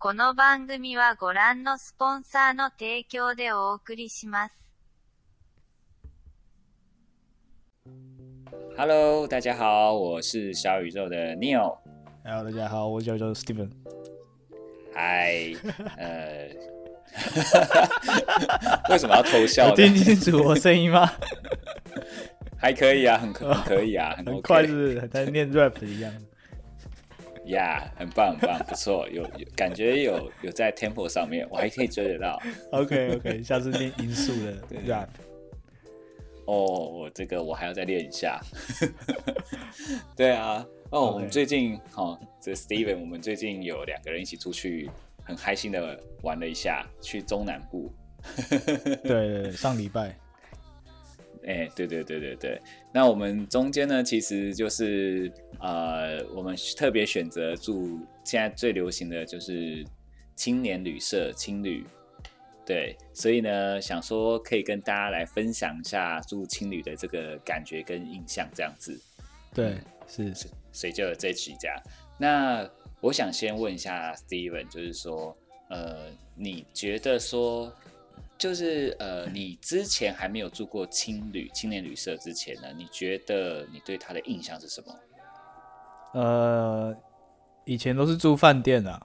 [0.00, 4.54] この番組はご覧のスポンサーの提供でお送りします。
[8.76, 11.78] Hello，大家好，我是小宇宙的 Neil。
[12.24, 13.72] Hello，大家好，我叫做 Steven。
[14.94, 15.52] 嗨，
[15.98, 16.48] 呃，
[18.90, 19.74] 为什么要偷笑？
[19.74, 21.10] 听清楚我声音吗？
[22.56, 25.00] 还可以啊，很可很可以啊，很快是不是？
[25.00, 26.12] 很在念 rap 一样。
[27.48, 32.40] 呀很棒很棒，不错，有有感觉有有在 tempo 上面，我还可以追得到。
[32.72, 34.54] OK OK， 下次练音速的
[34.86, 35.08] rap。
[36.46, 38.40] 哦，我这个我还要再练一下。
[40.16, 44.90] 对啊，哦我们最近哦，这 Steven，我们最近有两个人一起出去，
[45.22, 47.92] 很开心的玩了一下，去中南部。
[48.38, 48.58] 对
[49.04, 50.16] 对对，上礼拜
[51.46, 52.60] 哎、对对对对对。
[52.92, 59.84] 那我们中间呢，其实就是呃，我们特别选择住现在最流行的就是
[60.36, 61.84] 青年旅社青旅。
[62.64, 69.00] 对，所以呢，想说可以跟大家来分享一下住青旅的这个感觉跟印象，这样子。
[69.54, 71.76] 对是是所以就有这期这样。
[72.18, 72.68] 那
[73.00, 75.34] 我想先问一下 Steven，就是说，
[75.70, 77.72] 呃，你觉得说，
[78.36, 84.94] 就是呃，你之前还没有住过青旅青年旅社之前呢，你觉得你对他的印象是什么？
[86.14, 86.94] 呃，
[87.64, 89.00] 以前都是住饭店啊，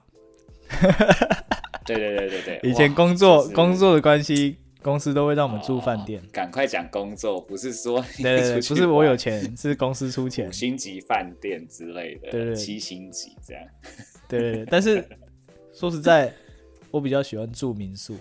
[1.84, 6.24] 对对对对对， 以前工作工作的关系，公司都会让我们住饭店哦。
[6.32, 10.52] 赶快讲工作，不是说你对对对，不是我有钱，是公司出钱五。
[10.52, 13.64] 星级饭店之类的，对对对七星级这样。
[14.28, 15.06] 对对对， 但是
[15.72, 16.32] 说实在，
[16.90, 18.16] 我比较喜欢住民宿。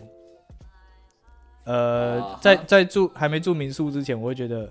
[1.65, 4.69] 呃在在住还没住民宿之前，我会觉得，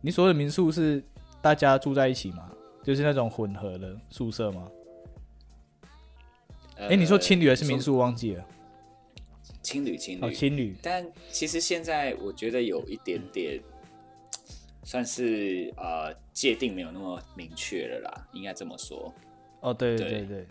[0.00, 1.04] 你所谓的民宿是
[1.42, 2.50] 大家住在一起吗？
[2.82, 4.68] 就是那种混合的宿舍吗？
[6.76, 7.80] 哎哎、你说青旅还是民？
[7.80, 7.96] 宿？
[7.96, 8.44] 忘记了。
[9.62, 10.76] 青旅，青旅，哦，青旅。
[10.82, 13.60] 但其实现在我觉得有一点点，
[14.82, 19.14] 算是呃界定没有那么明确了啦，应该这么说。
[19.60, 20.46] 哦，对对对对对。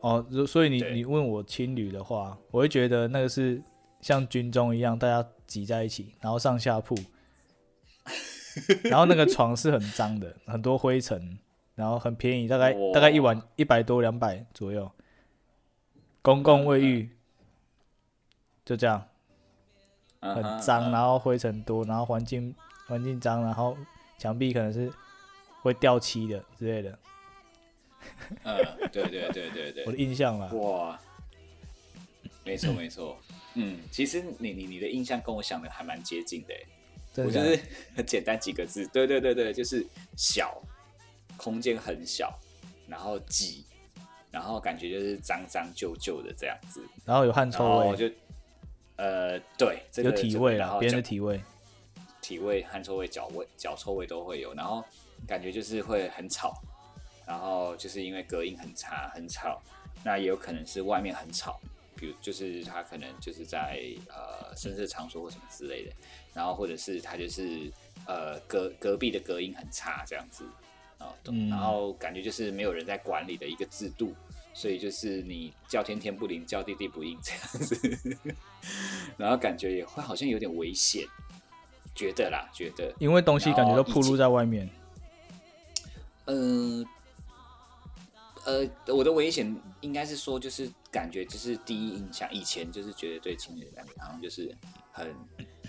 [0.00, 3.60] 哦，如所以你你问我青旅的话，我会觉得那个是
[4.00, 6.94] 像军中一样，大家挤在一起，然后上下铺，
[8.84, 11.38] 然后那个床是很脏的，很多灰尘，
[11.74, 12.92] 然后很便宜，大概哇。
[12.92, 14.90] 大概一晚一百多两百左右，
[16.20, 17.10] 公共卫浴
[18.64, 19.08] 就这样，
[20.20, 22.54] 嗯很脏，嗯然后灰尘多，然后环境
[22.86, 23.76] 环境脏，然后
[24.18, 24.92] 墙壁可能是
[25.62, 26.98] 会掉漆的之类的，
[28.44, 28.56] 嗯，
[28.92, 29.84] 对对对对对。
[29.86, 30.46] 我的，印象啦。
[30.52, 31.00] 哇，
[32.44, 33.16] 没错没错，
[33.54, 36.54] 嗯，其实你你你的印象跟我想的还蛮接近的
[37.24, 37.60] 我就是
[37.94, 40.60] 很 简单几个字，对对对对，就是小，
[41.36, 42.38] 空间很小，
[42.86, 43.64] 然后挤，
[44.30, 48.10] 然后感觉就是脏脏旧旧的这样子，然后有汗臭味，后就
[48.96, 51.40] 呃对，这个有体味啦，然后别人的脚体味。
[52.20, 54.84] 体味、汗臭味、脚味、脚臭味都会有，然后
[55.26, 56.54] 感觉就是会很吵，
[57.26, 59.60] 然后就是因为隔音很差、很吵，
[60.04, 61.58] 那也有可能是外面很吵，
[61.96, 65.92] 比如就是他可能就是在呃深色场所或什么之类的，
[66.32, 67.68] 然后或者是他就是
[68.06, 70.44] 呃隔隔壁的隔音很差这样子
[71.02, 74.14] 啊，嗯然后感觉就是没有人在管理的一个制度。
[74.54, 78.18] 所以就是你叫天天不灵，叫地地不应这样子，
[79.16, 81.06] 然后感觉也会好像有点危险，
[81.94, 84.68] 觉得啦，觉得，因为东西感觉都暴露在外面。
[86.26, 86.84] 嗯，
[88.44, 94.54] 呃，我的危险应该是说，就是感觉就是第一印象，以前就是觉得对情侣的感觉好像就是
[94.92, 95.16] 很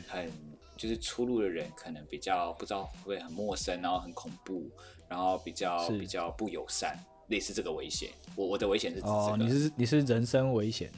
[0.09, 0.29] 很
[0.75, 4.69] 就是出入的人可能比较不知道会不会很陌生，然后很恐怖，
[5.13, 6.97] 然后比较比较不友善，
[7.27, 8.09] 类似这个危险。
[8.35, 10.91] 我我的危险是指这个，哦，你是你是人身危险。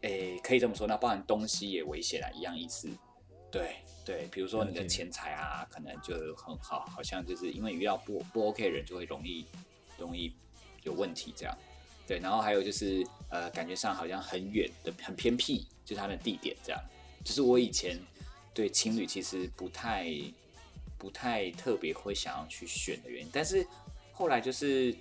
[0.00, 2.90] 诶，可以这么说，那包含东西也危险啊，一样意思。
[3.48, 9.46] 对对，比如说你的钱财啊，可能就很好，好像就是因为遇到不不 OK 的人，就会容易
[9.96, 10.34] 容易
[10.82, 11.56] 有问题这样。
[12.08, 16.80] 对，然后还有就是呃，感觉上好像很远的、很偏僻，就是他的地点这样。
[17.22, 17.96] 就是我以前
[18.52, 20.10] 对情侣其实不太
[20.98, 23.66] 不太特别会想要去选的原因，但是
[24.12, 24.94] 后来就是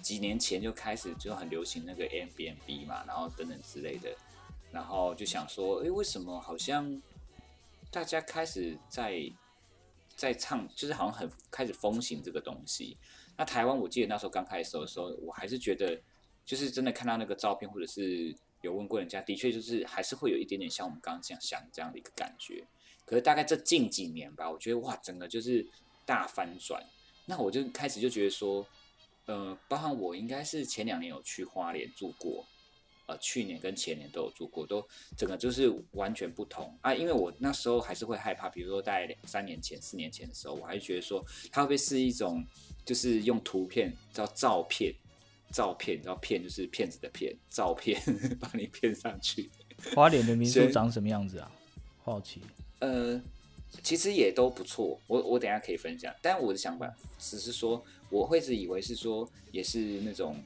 [0.00, 4.14] 几年前就开始就很流行那个 Airbnb 嘛，然后等等之类的，
[4.70, 7.02] 然后就想说，诶，为什么好像
[7.90, 9.30] 大家开始在
[10.14, 12.96] 在唱，就是好像很开始风行这个东西。
[13.36, 16.00] 那台湾我记得那时候刚开始的时候，我还是觉得，
[16.44, 22.64] 就是真的看到那个照片，或者是有问过人家，的确就是还是会有一点点像我们刚刚这样想这样的一个感觉。
[23.06, 25.66] 可是大概这近几年吧，我觉得哇，整个就是
[26.04, 26.84] 大翻转。
[27.24, 28.66] 那我就开始就觉得说，
[29.26, 32.44] 呃，包含我应该是前两年有去花莲住过，
[33.06, 34.86] 呃，去年跟前年都有住过，都
[35.16, 36.94] 整个就是完全不同啊。
[36.94, 42.44] 因为我那时候还是会害怕，比如说在两三年前、四年前的时候，我还觉得说它会不会是一种
[42.84, 44.94] 就是用图片叫照片，
[45.52, 48.00] 照片，然后骗就是骗子的骗，照片
[48.38, 49.50] 把你骗上去。
[49.94, 51.50] 花莲的民宿长什么样子啊？
[52.04, 52.40] 好奇。
[52.80, 53.20] 呃，
[53.82, 56.14] 其实也都不错，我我等下可以分享。
[56.20, 60.36] 但我的想法只是说，我会是以为是说，也是那种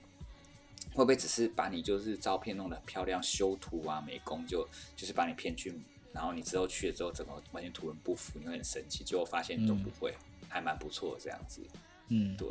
[0.93, 4.67] 会不会只是把你就是照片弄得很漂亮，修图啊、美工就
[4.97, 5.73] 就是把你骗去，
[6.13, 9.05] 然后你之后去了之后，整个完全图文不符，你会很生气。
[9.05, 10.15] 结果发现都不会，
[10.49, 11.61] 还蛮不错的这样子。
[12.09, 12.49] 嗯，对，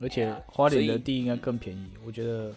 [0.00, 2.54] 而且啊花莲的地应该更便宜，我觉得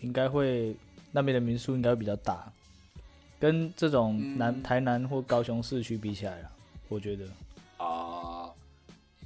[0.00, 0.74] 应该会
[1.12, 2.52] 那边的民宿应该会比较大，
[3.44, 4.62] 跟这种南、嗯。
[4.62, 6.50] 台南或高雄市区比起来了，
[6.88, 7.26] 我觉得。
[7.76, 8.50] 啊，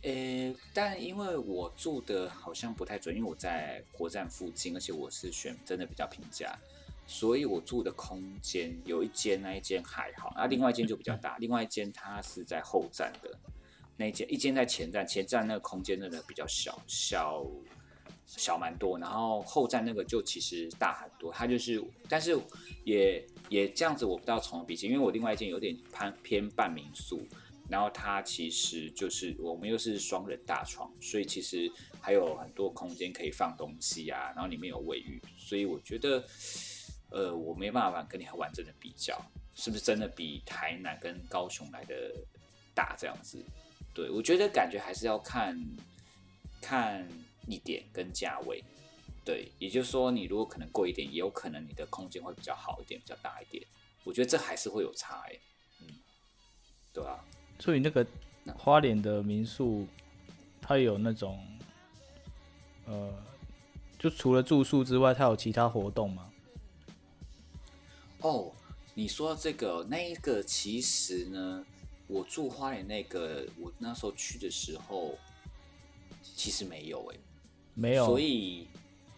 [0.02, 6.52] 呃，但因为我住的好像不太准，因为我在国站附近，而且我是选真的比较平价，
[7.06, 13.30] 所以我住的空间有一间那一间还好，啊，另外一间就比较大， 另外一间它是在后站的
[13.96, 17.46] 那一间，一间在前站，前站那个空间真的比较小，小
[18.28, 22.38] 小蛮多，然后后站那个就其实大很多，它就是，但是
[22.84, 27.26] 也也这样子，我不知道从何比起，因为我另外一间有点偏偏半民宿，
[27.68, 36.22] 然后它其实就是我们又是双人大床，所以其实还有很多空间可以放东西啊，然后里面有卫浴，所以我觉得，
[37.10, 39.18] 呃，我没办法跟你很完整的比较，
[39.54, 42.14] 是不是真的比台南跟高雄来的
[42.74, 43.42] 大这样子？
[43.94, 45.58] 对我觉得感觉还是要看
[46.60, 47.08] 看
[47.48, 48.62] 地点跟价位。
[49.24, 53.62] 对，也就是说，你如果可能贵一点，也有可能你的空间会比较好一点，比较大一点。
[54.04, 55.38] 我觉得这还是会有差哎、
[55.80, 55.86] 嗯，
[56.92, 57.22] 对啊，
[57.58, 58.06] 所以那个
[58.56, 59.86] 花莲的民宿，
[60.62, 61.44] 它有那种
[62.86, 63.12] 呃，
[63.98, 66.32] 就除了住宿之外，它有其他活动吗？
[68.20, 68.50] 哦，
[68.94, 71.64] 你说这个，那一个其实呢，
[72.06, 75.18] 我住花莲那个，我那时候去的时候，
[76.22, 77.18] 其实没有哎、
[77.78, 78.66] 没有，所以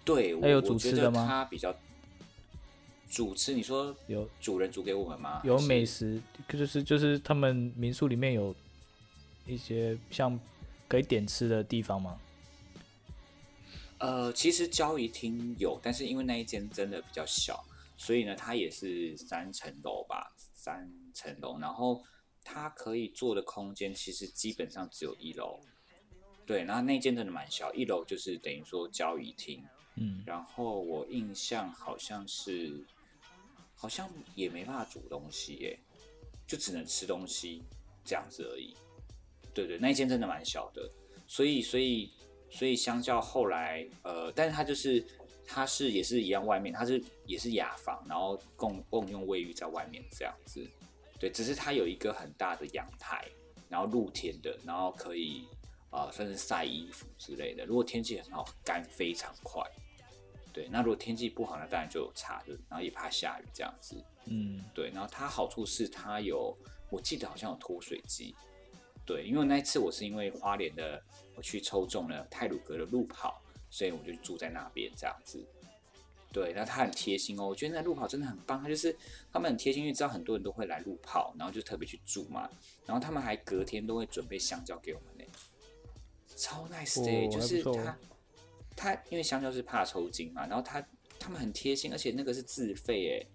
[0.05, 1.27] 对，我有我觉得主持的吗？
[1.27, 1.75] 他比较
[3.09, 4.29] 主持，你说有。
[4.41, 5.41] 主人煮给我们吗？
[5.45, 8.55] 有美食，就是就是他们民宿里面有
[9.47, 10.39] 一些像
[10.87, 12.21] 可以点吃的地方吗？
[13.99, 17.65] 呃，其实交易厅有，但是因为那一间真的比较小，
[17.97, 22.03] 所以呢，它也是三层楼吧，三层楼，然后
[22.43, 25.61] 它可以坐的空间其实基本上只有一楼，
[26.51, 29.63] 对，然后那间真的蛮小，一楼就是等于说交易厅，
[29.95, 32.85] 嗯，然后我印象好像是，
[33.77, 35.79] 好像也没办法煮东西耶，
[36.49, 37.63] 就只能吃东西
[38.05, 38.75] 这样子而已。
[39.55, 40.91] 对对，那一间真的蛮小的，
[41.29, 42.11] 所以所以
[42.51, 45.07] 所以相较后来，呃，但是它就是
[45.47, 50.69] 它是也是一样，外面它是也是雅房，然后共共用卫浴在外面这样子。
[51.21, 53.25] 对，只是它有一个很大的阳台，
[53.69, 55.47] 然后露天的，然后可以
[55.91, 57.65] 啊、呃算是晒衣服之类的。
[57.67, 59.63] 如果天气很好，干非常快。
[60.53, 64.03] 对，那如果天气不好呢，当然就有差，就然后也怕下雨这样子。
[64.27, 66.57] 嗯，对，然后它好处是它有，
[66.91, 68.35] 我记得好像有脱水机。
[69.07, 71.01] 对，因为那一次我是因为花莲的，
[71.37, 73.41] 我去抽中了泰鲁格的路跑，
[73.71, 75.45] 所以我就住在那边这样子。
[76.33, 78.97] 对，那他很贴心哦，我觉得那路跑真的很棒，他就是
[79.33, 82.49] 他们很贴心，因为知道很多人都会来路跑，然后就特别去住嘛，
[82.87, 85.10] 然后他们还隔天都会准备香蕉给我们呢，
[86.41, 87.99] 超 nice 的就是他
[88.75, 90.83] 他因为香蕉是怕抽筋嘛，然后他
[91.19, 93.27] 他们很贴心，而且那个是自费哎，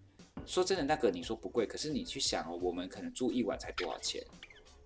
[0.48, 4.24] 说真的，那个你说不贵，可是你去想哦，我们可能住一晚才多少钱，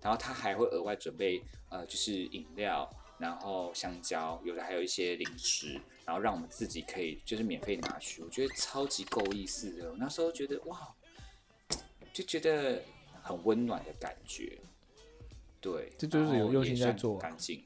[0.01, 9.89] 然后他还会额外准备呃，就是饮料，然后香蕉，有的还有一些零食，然后让我们自己可以就是免费拿去，我觉得超级够意思的。
[9.89, 10.93] 我那时候觉得哇，
[12.11, 12.83] 就觉得
[13.21, 14.59] 很温暖的感觉。
[15.61, 17.63] 对，这就是有用心在做啊干净。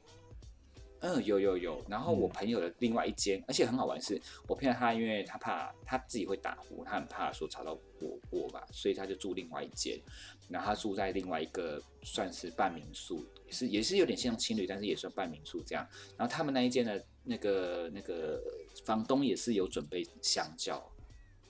[1.04, 1.84] 嗯，有有有。
[1.86, 4.18] 然后我朋友的另外一间，而且很好玩是，
[4.48, 10.00] 我朋友他因为他怕他自己会打呼，他很怕说吵到我我吧，所以他就住另外一间。
[10.48, 15.86] 然后他住在另外一个算是半民宿，也是也是有点像青旅，但是也算半民宿这样。
[16.16, 18.42] 然后他们那一间的那个那个
[18.86, 20.82] 房东也是有准备香蕉，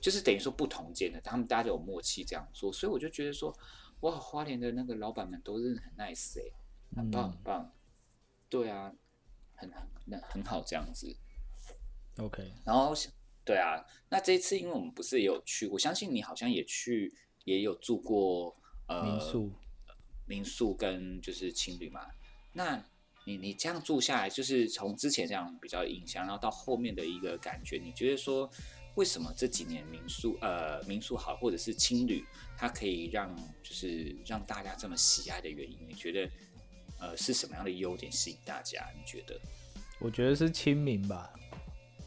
[0.01, 3.57] 就是等于说不同间的，他们大家就有默契这样做，所以我就觉得说，
[4.01, 6.43] 哇，花莲的那个老板们都是很 nice 哎、
[6.97, 7.73] 很棒很棒，
[8.49, 8.93] 对啊，
[9.71, 11.17] 很很那很好这样子。
[12.19, 12.95] OK，然后
[13.45, 17.13] 对啊，那这一次因为我们不是也有去，我相信你好像也去，
[17.45, 18.57] 也有住过
[18.87, 19.53] 呃民宿，
[20.27, 22.07] 民宿跟就是青旅嘛。
[22.53, 22.83] 那
[23.27, 28.49] 你你这样住下来，就是从之前这样比较有印象，然后到后面的一个感觉，你觉得说
[28.95, 32.25] 为什么这几年民宿呃民宿好，或者是青旅，
[32.57, 35.79] 它可以让就是让大家这么喜爱的原因？
[35.89, 36.31] 你觉得
[37.05, 38.83] 呃是什么样的优点吸引大家？
[38.97, 39.39] 你觉得
[39.99, 41.31] 我觉得是亲民吧，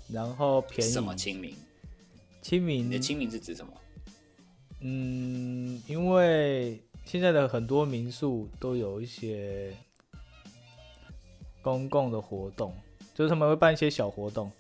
[0.09, 0.91] 然后便宜。
[0.91, 1.55] 什么亲民？
[2.41, 3.73] 亲民你的亲民是指什么？
[4.79, 9.73] 嗯，因为现在的很多民宿都有一些
[11.61, 12.75] 公共的活动，
[13.13, 14.51] 就是他们会办一些小活动，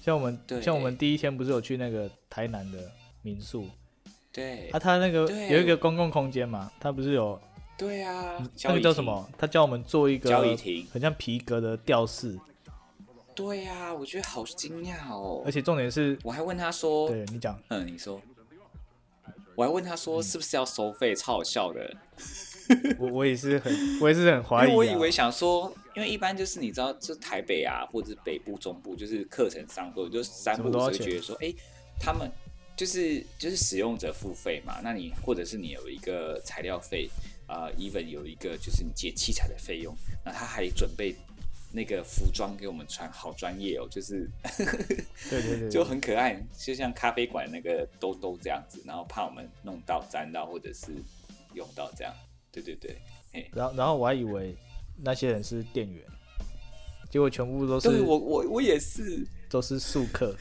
[0.00, 2.90] 像我们对像我们第一天不是有去那个台南的
[3.22, 3.68] 民宿，
[4.32, 7.40] 对啊，他那个有一个公共空间嘛，他不是有
[7.76, 8.74] 对啊，那？
[8.74, 9.28] 个叫什么？
[9.36, 12.38] 他叫我们做一个交易亭很像皮革的吊饰，
[13.34, 15.50] 对呀、我觉得好惊讶哦而！
[15.50, 18.20] 且重点是，我还问他说，对你讲，嗯，你说，
[19.56, 21.96] 我还问他说是不是要收费，超好笑的。
[22.98, 31.52] 我我也是很我也是很怀疑、啊，因为我以为想说，因为一般就是你知道，就台北啊，或者是北部、中部，就是课程上都就三部会什么都要钱觉得说，哎、
[32.00, 32.30] 他们
[32.74, 37.10] 就是就是使用者付费嘛，那你或者是你有一个材料费，
[37.46, 41.14] 呃，even 有一个就是你借器材的费用，那他还准备
[41.72, 44.28] 那个服装给我们穿，好专业哦，就是
[45.28, 50.92] 对对对， 就很可爱，就像咖啡馆那个兜兜这样子，然后怕我们弄到、沾到或者是
[51.54, 52.14] 用到这样，
[52.50, 52.96] 对对对，
[53.32, 54.56] 嘿，然后然后我还以为
[55.02, 56.02] 那些人是店员，
[57.10, 59.26] 结果全部都是对我我我也是。
[59.46, 60.36] 都是宿客，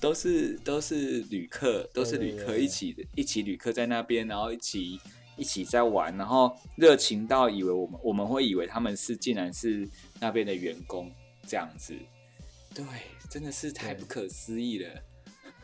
[0.00, 5.00] 都是都是旅客，都是旅客一起的，一起旅客在那边，然后一起
[5.38, 9.88] 一起在玩，然后热情到以为我们我们会以为他们是竟然是
[10.20, 11.10] 那边的员工
[11.46, 11.96] 这样子，
[12.74, 12.84] 对，
[13.30, 14.90] 真的是太不可思议了。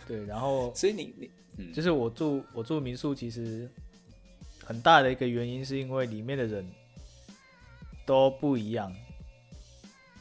[0.07, 3.69] 对，然后 所以你你嗯，就是我住我住民宿，其实
[4.65, 6.65] 很大的一个原因是因为里面的人
[8.07, 8.95] 都不一样，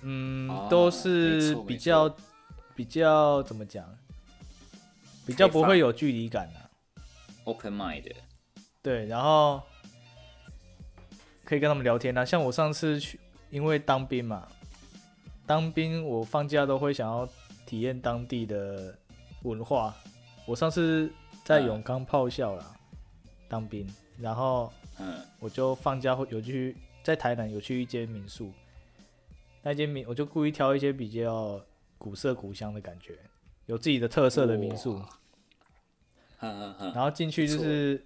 [0.01, 2.15] 嗯，哦都是比较
[2.75, 3.85] 比较怎么讲，
[5.25, 6.59] 比较不会有距离感啊。
[7.45, 8.03] open mind
[8.83, 9.61] 对，然后
[11.45, 12.25] 可以跟他们聊天啊。
[12.25, 13.17] 像我上次去，
[13.49, 14.45] 因为当兵嘛，
[15.47, 17.27] 当兵我放假都会想要
[17.65, 18.93] 体验当地的
[19.43, 19.95] 文化。
[20.45, 21.09] 我上次
[21.45, 22.75] 在嗯永康炮校啦，
[23.47, 23.87] 当兵，
[24.19, 28.51] 然后嗯我就放假会有去在台南有去一间民宿，
[29.61, 31.61] 那间民我就故意挑一些比较
[31.97, 33.17] 古色古香的感觉，
[33.65, 35.01] 有自己的特色的民宿。
[36.39, 38.05] 然后进去就是，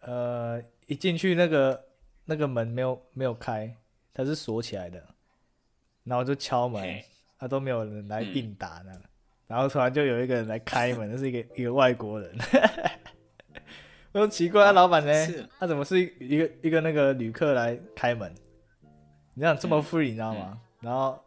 [0.00, 1.84] 呃，一进去那个
[2.24, 3.74] 那个门没有没有开，
[4.12, 5.02] 它是锁起来的，
[6.04, 6.82] 然后就敲门
[7.38, 8.92] 他，啊都没有人来嗯应答呢，
[9.46, 12.34] 然后突然就有一个人来开门，那是一个一个外国人，
[14.12, 15.12] 我说奇怪，啊、老板呢？
[15.26, 15.46] 是？
[15.58, 18.34] 他、怎么是一个一个那个旅客来开门？
[19.34, 19.82] 你想这么嗯。
[19.82, 20.60] free，、你知道吗？
[20.80, 21.22] 然后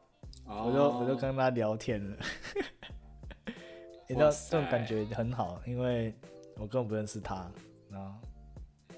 [0.45, 2.17] 我就、我就哦跟他聊天了，
[4.09, 6.13] 你知道这种感觉很好，因为
[6.55, 7.49] 我根本不认识他，
[7.89, 8.32] 然后嗯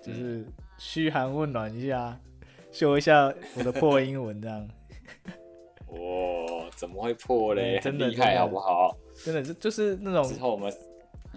[0.05, 0.45] 就是
[0.77, 2.19] 嘘寒问暖一下，
[2.71, 4.69] 秀一下我的破英文，这样
[5.87, 5.97] 哇，
[6.75, 7.79] 怎么会破嘞？
[7.79, 8.95] 嗯真的很厉害好不好？
[9.23, 10.71] 真的就就是那种之后我们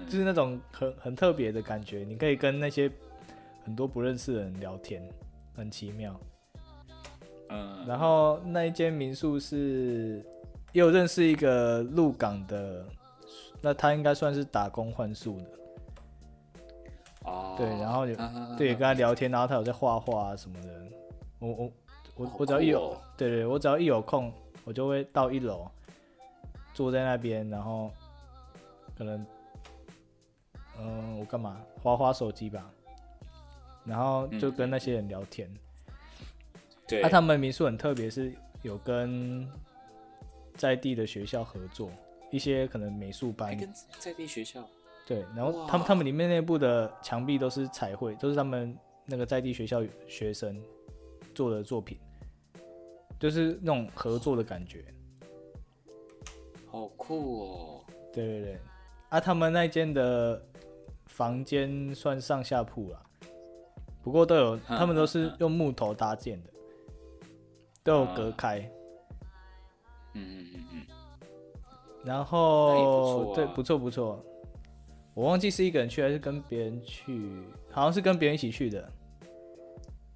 [0.07, 2.91] 就是那种很很特别的感觉，你可以跟那些
[3.65, 5.03] 很多不认识的人聊天，
[5.55, 6.19] 很奇妙。
[7.51, 10.23] 嗯，然后那一间民宿是
[10.73, 12.85] 也有认识一个鹿港的，
[13.63, 15.47] 那他应该算是打工换宿的。
[17.29, 20.69] 哦，对然后有哈哈哈对，跟他聊天，然后他有在画画啊什么的。
[21.39, 21.73] 我我
[22.17, 24.33] 我好我只要一有，哦对对，我只要一有空，
[24.65, 25.71] 我就会到一楼，
[26.75, 27.91] 坐在那边，然后
[28.97, 29.27] 可能，
[30.79, 31.61] 嗯、我干嘛？
[31.81, 32.69] 花花手机吧，
[33.85, 35.49] 然后就跟那些人聊天。
[36.89, 38.33] 对，啊，他们民宿很特别，是
[38.63, 39.49] 有跟
[40.55, 41.89] 在地的学校合作，
[42.33, 44.67] 一些可能美术班，跟在地学校
[45.09, 50.63] 对，然后他们他们里面内部的墙壁都是彩绘，都是他们那个在地学校学生
[51.35, 51.99] 做的作品，
[53.19, 54.85] 就是那种合作的感觉。
[56.67, 57.81] 好酷哦，
[58.13, 58.59] 对对对，
[59.09, 60.45] 啊，他们那间的
[61.07, 63.03] 房间算上下铺啦，
[64.03, 66.51] 不过都有， 他们都是用木头搭建的，
[67.83, 68.59] 都有隔啊开。
[70.13, 70.87] 嗯嗯嗯嗯，
[72.05, 74.23] 然后啊对，不错不错。
[75.19, 78.89] 我忘记是一个人去还是跟别人去，好像是跟别人一起去的。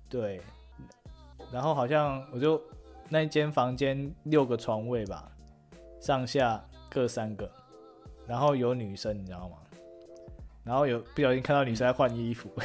[0.08, 0.40] 对，
[1.50, 2.62] 然后好像我就
[3.08, 5.28] 那一间房间六个床位吧，
[6.00, 7.50] 上下各三个，
[8.28, 9.56] 然后有女生，你知道吗？
[10.62, 12.48] 然后有不小心看到女生在换衣服，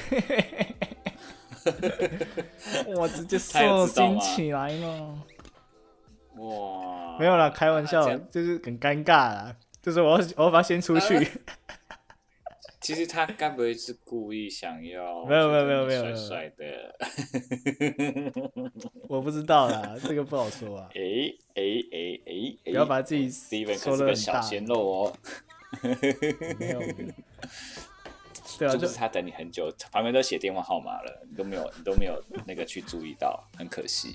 [2.95, 5.19] 我直接受惊起来了。
[6.35, 9.55] 哇，没有啦，开玩笑就是很尴尬啦。
[9.81, 11.15] 就是我要我要把它先出去，
[12.87, 16.95] 其实他该不会是故意想要没有没有没有没有帅帅的？
[19.09, 20.87] 我不知道啦，这个不好说啊。
[20.95, 25.13] 诶诶诶诶，不要把自己说可是个得很大小鲜肉哦。
[25.81, 25.89] 没
[26.71, 27.11] 有，没有
[28.57, 34.13] 对啊，就就是他等你很久，旁边都写电话号码了，你都没有，你都没有那个去注意到，很可惜。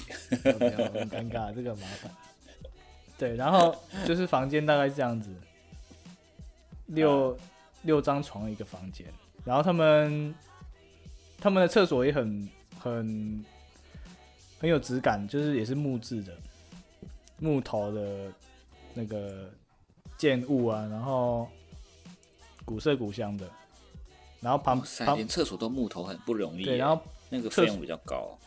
[0.58, 2.10] 没有很尴尬，这个很麻烦。
[3.18, 3.76] 对，然后
[4.06, 5.28] 就是房间大概是这样子，
[6.86, 7.36] 六
[7.82, 9.06] 六张床一个房间，
[9.44, 10.34] 然后他们
[11.38, 12.48] 他们的厕所也很
[12.78, 13.44] 很
[14.58, 16.36] 很有质感，就是也是木质的，
[17.38, 18.32] 木头的
[18.94, 19.50] 那个
[20.16, 21.48] 建物啊，然后
[22.64, 23.48] 古色古香的，
[24.40, 24.82] 然后旁
[25.16, 26.64] 连厕所都木头，很不容易。
[26.64, 28.38] 对，然后那个费用比较高。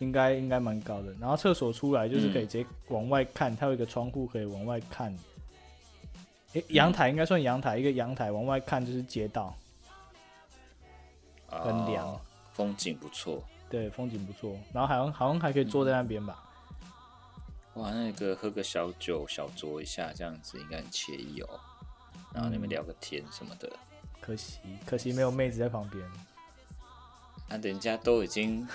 [0.00, 1.12] 应该应该蛮高的。
[1.20, 5.12] 然后厕所出来就是可以直接往外看，它有一个窗户可以往外看。
[6.54, 9.54] 诶，阳台应该算阳台，一个阳台往外看就是街道，
[11.46, 12.20] 很凉哦
[12.52, 13.42] 风景不错。
[13.70, 14.58] 对，风景不错。
[14.72, 16.42] 然后好像好像还可以坐在那边吧。
[17.74, 21.60] 哇，那个喝个小酒小酌一下，这样子应该很惬意哦。
[22.32, 23.70] 然后你们聊个天什么的，
[24.20, 26.02] 可惜可惜没有妹子在旁边。
[27.48, 28.66] 那、人家都已经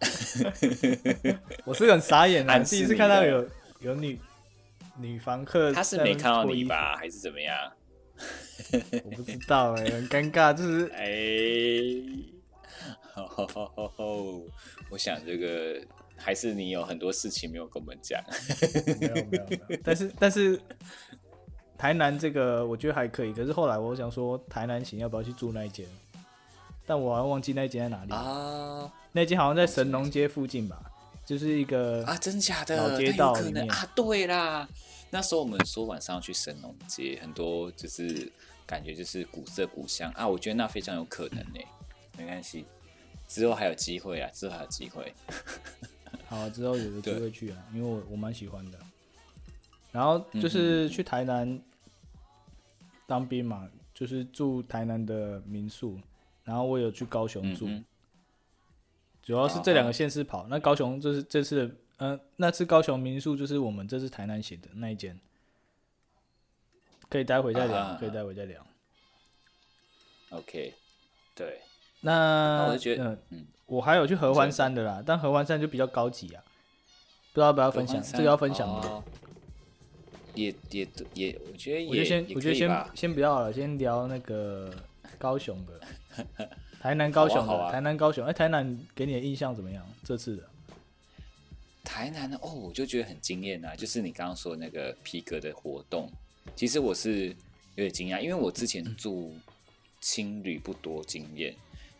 [1.64, 3.48] 我是很傻眼啊，暗示第一次看到有
[3.80, 4.20] 有女
[4.98, 6.64] 女房客，他是没看到你？
[6.64, 7.56] 吧，还是怎么样？
[9.04, 11.04] 我不知道哎、很尴尬，就是 哎，
[13.12, 14.42] 吼吼吼吼吼！
[14.90, 15.80] 我想这个
[16.16, 18.22] 还是你有很多事情没有跟我们讲。
[19.00, 20.60] 没有没有没有，但是但是
[21.76, 25.84] 台南这个我觉得还可以，可是后来我想说台南行要不要去住那一间，
[26.86, 30.80] 但我好像忘记那一间在哪里，啊那间好像在神农街附近吧，
[31.24, 32.76] 就是一个啊，真假的？
[32.76, 33.86] 老街道可能啊？
[33.94, 34.68] 对啦，
[35.10, 38.30] 那时候我们说晚上要去神农街，很多就是
[38.66, 41.60] 感觉就是古色古香啊，我觉得那非常有可能呢、
[42.18, 42.64] 没关系，
[43.26, 45.14] 之后还有机会啊，之后还有机会。
[46.26, 48.78] 好之后有个机会去啊，因为我我蛮喜欢的。
[49.92, 51.60] 然后嗯就是去台南
[53.06, 55.98] 当兵嘛，就是住台南的民宿，
[56.44, 57.68] 然后我有去高雄住，
[59.24, 60.46] 主要是这两个县市跑。
[60.48, 65.18] 那高雄就是这次的，嗯、那次高雄民宿就是我们这次台南写的那一间，
[67.08, 68.64] 可以待会再聊，啊可以待会再聊。
[70.30, 70.74] ，OK，
[71.34, 71.60] 对，
[72.02, 72.12] 那
[72.58, 76.44] 那我就觉得嗯嗯我还有去合欢山的啦，但合欢山就比较高级啊，
[77.32, 78.00] 不知道要不要分享？
[78.02, 78.80] 这个要分享吗？
[78.84, 79.04] 哦
[80.34, 80.84] 也也
[81.14, 84.68] 也，我觉得也我就先，我觉得先先不要了，先聊那个
[85.16, 86.48] 高雄的，
[86.84, 88.26] 台南高雄的，好啊好啊台南高雄。
[88.26, 89.82] 哎、台南给你的印象怎么样？
[90.04, 90.42] 这次的
[91.82, 93.74] 台南的哦，我就觉得很惊艳啊！
[93.74, 96.10] 就是你刚刚说的那个皮革的活动，
[96.54, 97.28] 其实我是
[97.76, 99.34] 有点惊讶，因为我之前住
[100.02, 101.54] 青旅不多经验。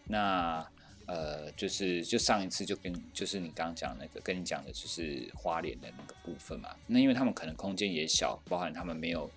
[0.07, 0.63] 那
[1.07, 6.69] 呃，就是就上一次就跟就是你刚刚讲那个跟你讲的，就是花莲的那个部分嘛。
[6.87, 9.31] 那因为他们可能空间也小，包含他们没有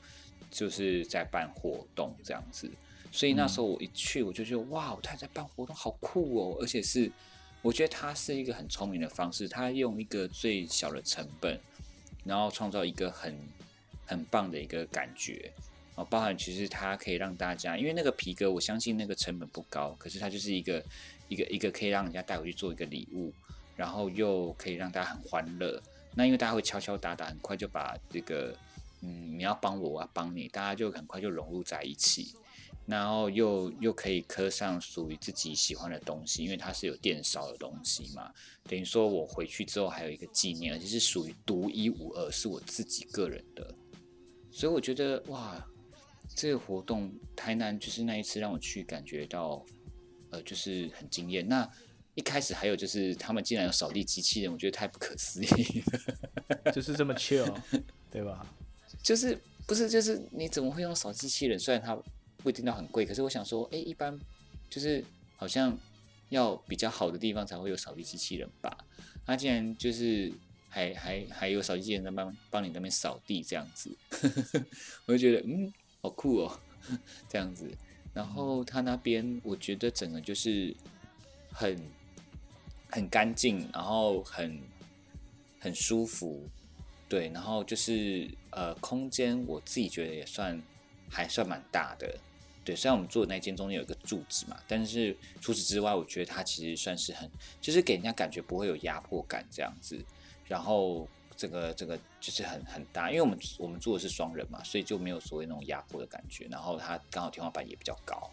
[0.52, 2.70] 就是在办活动这样子，
[3.12, 7.12] 所以那时候我一去我就觉得哇，他在办活动好酷哦，而且是
[7.62, 11.60] 我觉得他是一个很聪明的方式，他用一个最小的成本，
[12.24, 13.36] 然后创造一个很
[14.06, 15.52] 很棒的一个感觉。
[15.96, 20.84] 哦，包含其实它可以让大家，因为那个皮革，我相信那个成本不高，可是它就是一个
[21.28, 23.34] 一个一个可以让人家带回去做一个礼物，
[23.76, 25.82] 然后又可以让大家很欢乐。
[26.14, 28.56] 那因为大家会敲敲打打，很快就把这个，
[29.02, 32.36] 嗯，你要帮我，我要帮你，大家就很快就融入在一起，
[32.88, 38.32] 然后又又可以刻上属于自己喜欢的东西，因为它是有电烧的东西嘛，
[38.64, 43.76] 等于说我回去之后还有一个纪念，而且是属于独一无二，是我自己个人的。
[44.50, 45.62] 所以我觉得哇，
[46.34, 49.64] 这个活动台南就是那一次让我去感觉到，
[50.30, 51.46] 呃，就是很惊艳。
[51.46, 51.70] 那
[52.16, 56.72] 一开始还有就是他们竟然有扫地机器人，我觉得太不可思议了。
[56.72, 57.54] 就是这么 chill，
[58.10, 58.48] 对吧？
[59.04, 61.60] 就是不是就是你怎么会用扫地机器人？
[61.60, 61.96] 虽然它
[62.38, 64.18] 不一定到很贵，可是我想说，哎、一般
[64.70, 65.04] 就是
[65.36, 65.78] 好像
[66.30, 68.78] 要比较好的地方才会有扫地机器人吧？
[69.26, 70.32] 它竟然就是
[70.70, 73.96] 还还还有扫地机器人在帮帮你那边扫地这样子，
[75.06, 75.72] 我就觉得嗯，
[76.02, 76.60] 好酷哦，
[77.28, 77.70] 这样子。
[78.14, 80.76] 然后他那边我觉得整个就是
[81.52, 81.78] 很
[82.90, 84.60] 很干净，然后很
[85.60, 86.48] 很舒服，
[87.08, 90.60] 对，然后就是呃，空间我自己觉得也算
[91.10, 92.18] 还算蛮大的，
[92.68, 99.98] 对，虽然我们住的那间中间有一个柱子嘛，但是除此之外，我觉得它其实算是很，就是给人家感觉不会有压迫感这样子。
[100.50, 106.46] 然后这个这个就是很很大，因为我们我们住的是双人嘛，所以就没有所谓那种压迫的感觉。
[106.52, 108.30] 然后它刚好天花板也比较高，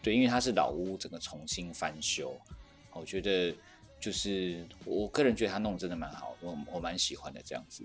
[0.00, 2.40] 对，因为它是老屋，整个重新翻修，
[2.92, 3.52] 我觉得
[3.98, 7.84] 就是我个人觉得他弄真的蛮好，我我蛮喜欢的这样子。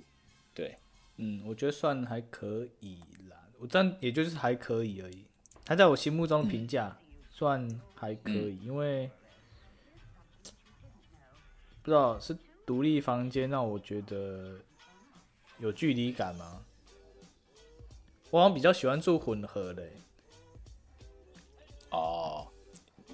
[0.54, 0.78] 对，
[1.17, 3.00] 嗯，我觉得算还可以
[3.32, 5.26] 啦，我但也就是还可以而已。
[5.63, 6.97] 他在我心目中的评价
[7.32, 9.10] 算还可以，因为
[11.82, 14.58] 不知道是独立房间让我觉得
[15.60, 16.62] 有距离感吗？
[18.30, 19.91] 我好像比较喜欢住混合的欸、
[21.89, 22.47] 哦，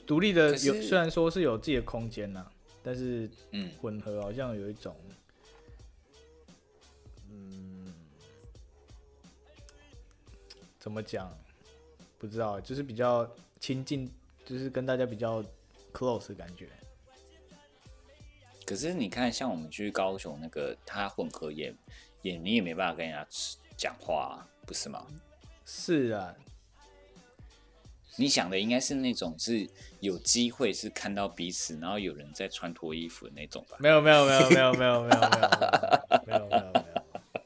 [0.05, 2.45] 独立的有虽然说是有自己的空间呐，
[2.83, 4.95] 但是嗯，混合好像有一种，
[7.29, 7.93] 嗯，
[10.77, 11.35] 怎么讲？
[12.17, 14.11] 不知道，就是比较亲近，
[14.45, 15.43] 就是跟大家比较
[15.93, 16.67] close 的感觉。
[18.65, 21.73] 可是你看，像我们去高雄那个，他混合也
[22.21, 23.27] 也你也没办法跟人家
[23.77, 25.05] 讲话、啊，不是吗？
[25.65, 26.35] 是啊，
[28.17, 33.77] 你想的应该是那种是有机会是看到彼此，然后有人在穿脱衣服的那种吧？
[33.79, 35.19] 没有没有没有没有没有没有没有
[36.25, 36.83] 没有没有没有没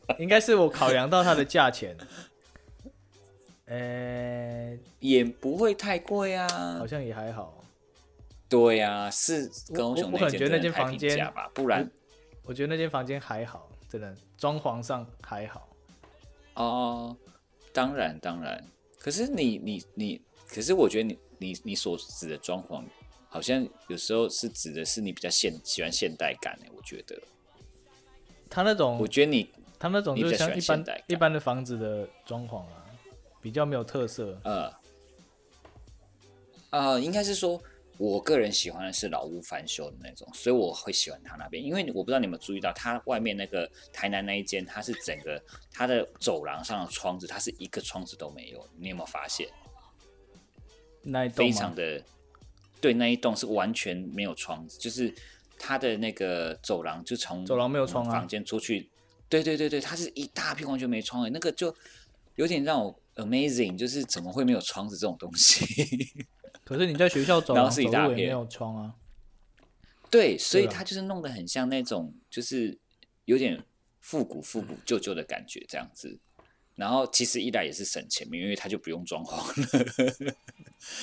[0.08, 1.96] 有，应该是我考量到它的价钱，
[3.72, 6.86] 呃、也不会太贵啊好。
[6.86, 7.64] 像也还好。
[8.50, 11.90] 对呀、是我高雄我可能觉得那间房间吧，不然
[12.44, 15.70] 我觉得那间房间还好，真的装潢上还好。
[16.56, 17.16] 哦，
[17.72, 18.62] 当然当然。
[19.00, 22.84] 可是你你你，可是我觉得你你你所指的装潢，
[23.30, 27.18] 好像有时候是指的是你比较现喜欢现代感诶，我觉得，
[28.50, 32.81] 他那种我觉得你他那种就是像一般一般的房子的装潢啊，
[33.42, 34.40] 比较没有特色。
[34.44, 34.72] 呃
[36.70, 37.62] 呃，应该是说，
[37.98, 41.62] 我个人喜欢的是老屋翻修的那种，所以我会喜欢他那边。
[41.62, 49.50] 因为我不知道你有没有注意到，他外面那个台南那一间，它是整个它的走廊上的窗子，它是一个窗子都没有，你有没有发现？
[51.04, 52.02] 那一栋非常的
[52.80, 55.14] 对，那一栋是完全没有窗子，就是
[55.60, 58.90] 它的那个走廊就从走廊没有窗啊房间出去，
[59.28, 61.76] 对对对对，它是一大片完全没窗的，那个就
[62.36, 65.66] 有点让我 amazing，就是怎么会没有窗子这种东西？
[66.64, 68.96] 可是你在学校走然廊是一大片路也没有窗啊。
[70.10, 72.78] 对，所以对啊它就是弄得很像那种，就是
[73.26, 73.64] 有点
[74.00, 76.20] 复古复古旧旧的感觉这样子。
[76.76, 80.36] 然后其实一来也是省钱，因为它就不用装潢了。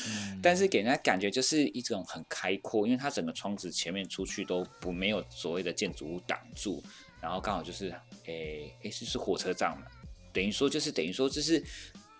[0.06, 6.82] 嗯但是给人家感觉就是一种很开阔，因为它整个窗子前面出去都不没有所谓的建筑物挡住，
[7.20, 7.94] 然后刚好就是
[8.24, 9.86] 诶诶是是火车站嘛，
[10.32, 11.62] 等于说就是等于说就是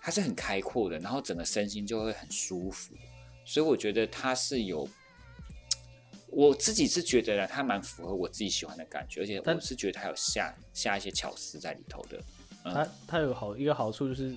[0.01, 2.95] 它是很开阔的，然后整个身心就会很舒服，
[3.45, 4.89] 所以我觉得它是有。
[6.31, 12.23] 我自己是觉得呢，它蛮符合我自己喜欢的感觉，而且我是觉得它有下下一些巧思在里头的。
[12.65, 14.37] 嗯它它有好一个好处就是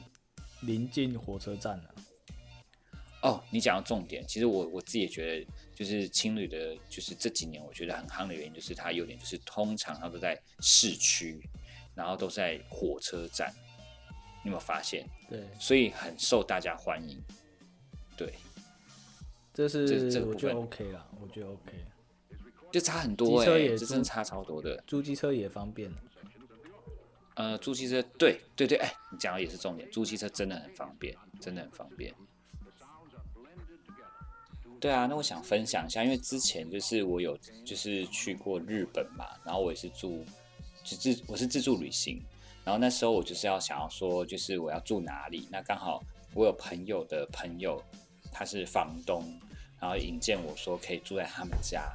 [0.62, 1.88] 临近火车站啊。
[3.24, 11.42] 哦，你讲到重点，其实我我自己也觉得，就是青旅的，就是这几年我觉得很夯的原因，就是它有点就是通常它都在市区，
[11.96, 13.54] 然后都在火车站，
[14.44, 15.08] 你有没有发现？
[15.30, 17.22] 对，所以很受大家欢迎。
[18.18, 18.34] 对，
[19.54, 21.86] 这这是我觉得 OK 啦，我觉得 OK。
[22.72, 24.82] 就差很多哎、这真的差超多的。
[24.88, 25.92] 租机车也方便。
[27.36, 32.14] 呃，租汽车，对对对，哎，你讲的也是重点，租汽车真的很方便，真的很方便。
[34.80, 40.26] 对啊，那我想分享一下，因为之前就是我有就是去过日本嘛，然后我也是住
[40.84, 42.22] 就自我是自助旅行，
[42.64, 47.82] 然后那时候我就是要想要说，就是我要住哪里，那刚好我有朋友的朋友
[48.32, 49.24] 他是房东，
[49.80, 51.92] 然后引荐我说可以住在他们家，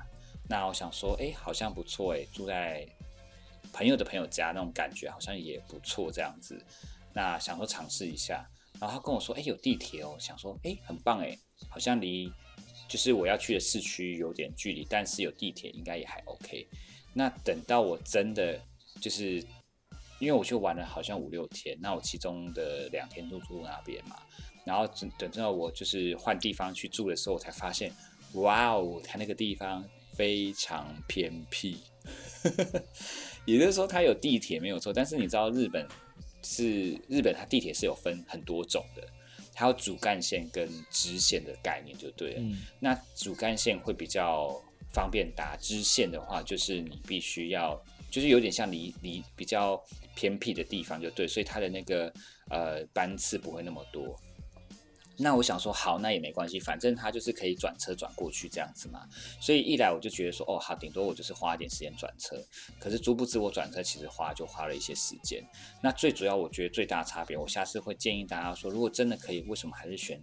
[0.49, 2.87] 那我想说，哎，好像不错哎，住在
[3.73, 6.65] 朋友的朋友家那种感觉好像也不错这样子，
[7.13, 8.49] 那想说尝试一下，
[8.81, 11.37] 然后他跟我说，哎，有地铁哦，想说，哎，很棒哎，
[11.69, 12.33] 好像离
[12.89, 16.69] 就是我要去的市区有点距离，但是有地铁应该也还 OK。
[17.13, 18.61] 那等到我真的
[19.01, 19.43] 就是
[20.19, 24.17] 因为我去玩了好像五六天，那我其中的两天都住那边嘛，
[24.65, 27.93] 然后等等到我就是换地方去住的时候，我才发现，
[28.35, 31.79] 哇哦，它那个地方非常偏僻。
[33.45, 35.87] 也就是说，它有地铁没有错，但是你知道日本
[36.43, 39.07] 是日本，它地铁是有分很多种的，
[39.53, 42.41] 它有主干线跟支线的概念就对了。
[42.41, 44.61] 嗯，那主干线会比较
[44.93, 47.81] 方便打，支线的话就是你必须要，
[48.17, 49.79] 就是有点像离离比较
[50.15, 52.11] 偏僻的地方就对，所以它的那个
[52.49, 54.19] 呃班次不会那么多。
[55.19, 59.07] 那我想说，好，那也没关系，反正他就是可以转车转过去这样子嘛。
[59.39, 62.43] 所以一来我就觉得说，哦，好，顶多我就是花一点时间转车。
[62.79, 65.45] 可是殊不知我转车其实花就花了一些时间。
[65.83, 70.19] 那最主要，我觉得最大差别，我下次会建议大家说，如果真的可以，为什么还是选？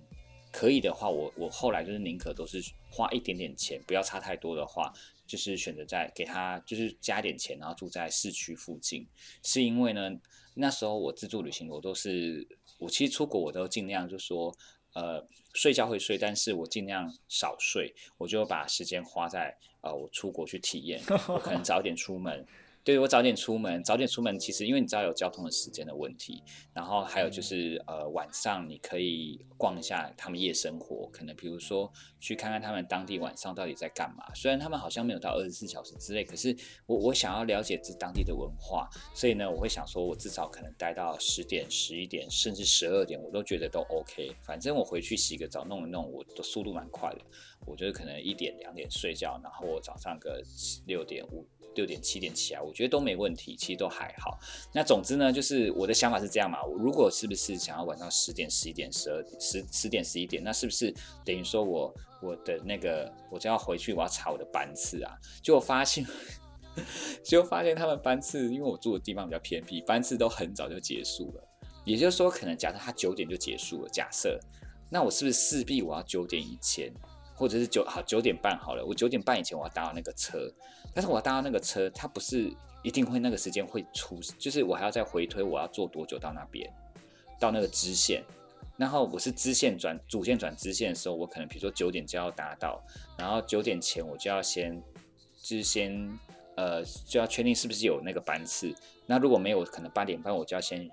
[0.52, 2.60] 可以的话，我我后来就是宁可都是
[2.92, 4.94] 花一点点钱，不要差太多的话，
[5.34, 9.08] 就是选择在给他就是加点钱，然后住在市区附近。
[9.42, 10.12] 是因为呢，
[10.54, 14.56] 那时候我自助旅行，我都是我其实出国我都尽量就说。
[14.96, 22.46] 呃，睡觉会睡，但是我尽量少睡，我就把时间花在呃，我出国去体验，我可能早点出门。
[22.84, 26.44] 对我早点出门，早点出门，其实因为你知道有交通的时间的问题，
[26.74, 34.26] 然后还有就是呃晚上你可以逛一下他们夜生活，可能比如说去看看他们当地晚上到底在干嘛。
[34.36, 36.54] 虽然他们好像没有到二十四小时之内，可是
[36.86, 44.36] 我我想要了解这当地的文化，所以呢我会想说，我至少可能待到十点、十一点，甚至十二点，我都觉得都 OK。
[44.42, 47.22] 反正我回去洗个澡弄一弄，我的速度蛮快的。
[47.66, 50.44] 我觉得可能一点两点睡觉，然后我早上个
[50.86, 51.48] 六点五。
[51.76, 54.40] 六点七点起来，我觉得都没问题，其实都还好。
[54.74, 56.64] 那总之呢，就是我的想法是这样嘛。
[56.64, 60.94] 我如果是不是想要晚上十点、十一点、十二点、十十点、十一点，那是不是
[61.26, 65.14] 等于说我我的那个我就要回去，我要查我的班次啊？
[65.42, 66.06] 就发现，
[67.24, 71.48] 就发现他们班次，因为我住的地方比较偏僻，班次都很早就结束了。
[71.86, 74.40] 也就是说，可能假设他九点就结束了，假设，
[74.90, 76.94] 那我是不是势必我要九点以前？
[77.36, 80.52] 或者是九好九点半好了，我九点半以前我要搭到那个车，
[80.94, 86.72] 但是我要搭到那个车，它不是一定会那个时间会出，就是我还要再回推我要坐多久到那边，
[87.40, 88.24] 到那个支线，
[88.78, 92.82] 然后我是支线转主线转支线的时候，我可能比如说九点就要达到，
[93.18, 94.80] 然后九点前我就要先
[95.42, 96.20] 就是先
[96.56, 98.74] 呃就要确定是不是有那个班次，
[99.08, 100.88] 那如果没有，可能八点半我就要先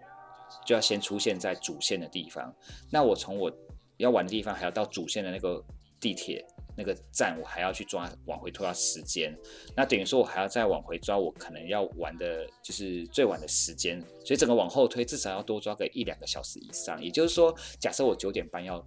[0.64, 2.54] 就要先出现在主线的地方，
[2.90, 3.52] 那我从我
[3.98, 5.62] 要玩的地方还要到主线的那个。
[6.00, 6.44] 地铁
[6.76, 9.36] 那个站，我还要去抓往回拖到时间，
[9.76, 17.02] 那等于说我还要再往回抓，我可能要玩的就是最晚的时间，所以整个往后推至少要多抓个一两个小时以上。
[17.02, 18.82] 也就是说，假设我九点半要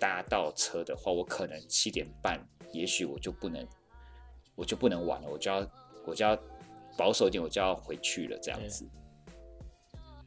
[0.00, 3.64] 搭到车的话，我可能七点半，也许我就不能，
[4.56, 5.70] 我就不能玩了，我就要
[6.06, 6.36] 我就要
[6.96, 8.84] 保守一点，我就要回去了，这样子。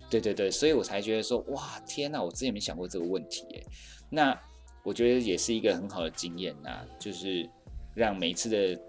[0.10, 3.66] 对对对，所以我才觉得说，哇，天哪，我之前没想过这个问题，耶。
[4.10, 4.40] 那。
[4.84, 7.48] 我觉得也是一个很好的经验呐，就是
[7.94, 8.82] 让每一次的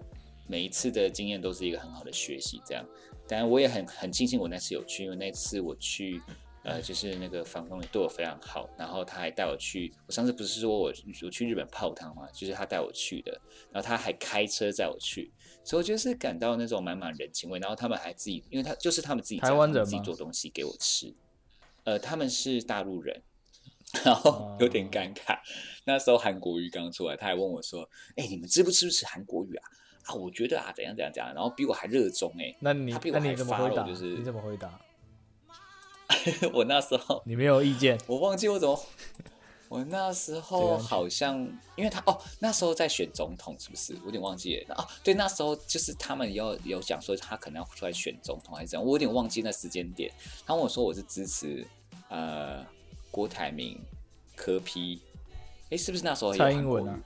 [0.47, 2.61] 每一次的经验都是一个很好的学习。
[2.65, 2.83] 这样，
[3.27, 6.21] 当然我也很很庆幸我那次有去，因为那次我去，
[6.63, 9.93] 呃，就是那个房东也对我非常好，然后他还带我去。
[10.07, 10.91] 我上次不是说我
[11.23, 13.31] 我去日本泡汤嘛，就是他带我去的，
[13.71, 15.31] 然后他还开车载我去，
[15.63, 17.59] 所以我觉得是感到那种满满人情味。
[17.59, 21.13] 然后他们还自己，因为他就是他们自己台湾人自己做东西给我吃，
[21.83, 23.21] 呃，他们是大陆人。
[24.03, 25.37] 然后有点尴尬，
[25.85, 29.63] 那时候韩国语刚出来，他还问我说：“哎，你们支不知不吃韩国语啊？”
[30.05, 32.53] 啊，我觉得啊，怎样怎样怎样，然后比我还热衷哎。
[32.59, 33.83] 那你那你怎么回答？
[33.83, 34.81] 就是你怎么回答？
[36.51, 38.85] 我那时候你没有意见，我忘记我怎么。
[39.69, 41.39] 我那时候好像，
[41.77, 43.93] 因为他哦，那时候在选总统是不是？
[44.01, 50.11] 我有点忘记了哦，对，那时候就是他们有有讲说他可能要出来选总统还是怎样，我有点忘记那时间点。
[50.45, 51.65] 他问我说我是支持
[52.09, 52.65] 呃。
[53.13, 53.79] 郭台铭、
[54.35, 54.99] 柯批，
[55.69, 56.99] 哎，是不是那时候蔡英文啊？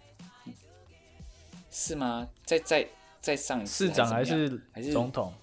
[1.69, 2.29] 是吗？
[2.45, 2.87] 在在
[3.19, 5.33] 在上市长还是还是总统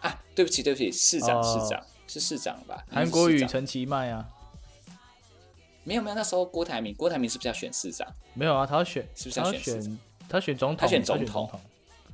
[0.00, 0.18] 啊？
[0.34, 2.82] 对不起，对不起，市长市长是市长吧？
[2.90, 4.26] 韩国瑜、陈其迈啊？
[5.84, 8.08] 没有没有，那时候郭台铭，郭台铭是不是要选市长？
[8.32, 9.98] 没有啊，他要选，是不是要选？
[10.26, 11.50] 他选总统，他选总统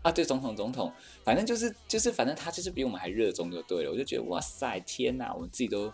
[0.03, 0.11] 啊？
[0.11, 3.93] 对，总统总统，反正就是就是，反正他就是比我们还热衷就对了。
[3.93, 5.93] 我就觉得哇塞，天哪，我们自己都。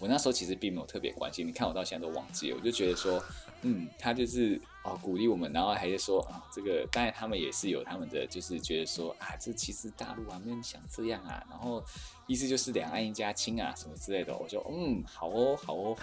[0.00, 3.22] 我那时候其实并没有特别关心，你看我到现在都忘记了，我就觉得说，
[3.62, 11.82] 嗯，他就是哦鼓励我们，然后还是说啊，这个当然他们也是有他们的，就是觉得说啊，这其实大陆啊没有想这样啊，然后
[12.26, 15.96] 意思就是两岸一家亲啊什么之类的，我就嗯好哦好哦，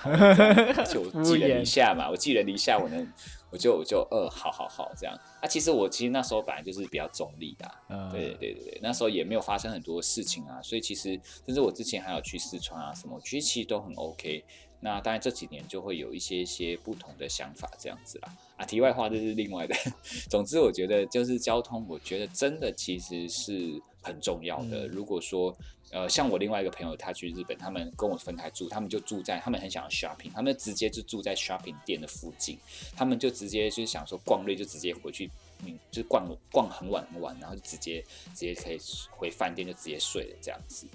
[0.89, 3.11] 就寄人篱下嘛，我寄人篱下，我能。
[3.49, 5.47] 我就我就呃，好好好，这样啊。
[5.47, 7.71] 其实我其实那时候本来就是比较中立的，
[8.11, 8.79] 对对对对对。
[8.83, 14.43] 那时候也没有发生很多事情啊，所以其实甚至我之前还有去四川啊什么，其实其实都很 OK。
[14.81, 18.35] 那当然这几年就会有一些些不同的想法这样子啦。
[18.57, 19.75] 啊，题外话这是另外的。
[20.29, 24.87] 总之我觉得就是交通，我觉得真的其实是很重要的。
[24.87, 25.55] 如果说
[25.91, 32.57] 呃，像我另外一个朋友，他去日本，他们跟我分开住，他们就住在，他们很想要 shopping，他们直接就住在 shopping 店的附近，
[32.93, 35.31] 他们就直接就是想说逛累就直接回去，
[35.65, 38.03] 嗯，就是逛逛很晚很晚，然后就直接
[38.35, 38.77] 直接可以
[39.11, 40.85] 回饭店就直接睡了这样子，